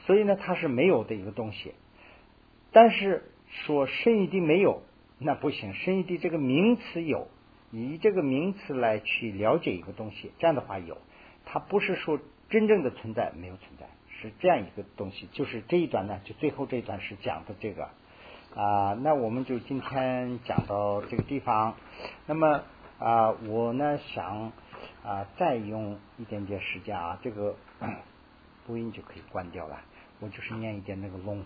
[0.00, 1.74] 所以呢，他是没有的一个东西。
[2.72, 4.82] 但是说生一地没有。
[5.18, 7.28] 那不行，生义地这个名词有，
[7.70, 10.98] 以这个名词来去了解一个东西，这样的话有，
[11.46, 12.20] 它不是说
[12.50, 13.86] 真正的存在没有存在，
[14.20, 15.26] 是这样一个东西。
[15.32, 17.88] 就是这一段呢，就最后这一段是讲的这个
[18.54, 21.76] 啊，那我们就今天讲到这个地方。
[22.26, 22.64] 那么
[22.98, 24.52] 啊，我呢想
[25.04, 27.54] 啊再用一点点时间啊，这个
[28.66, 29.80] 播音就可以关掉了，
[30.20, 31.44] 我就是念一点那个龙。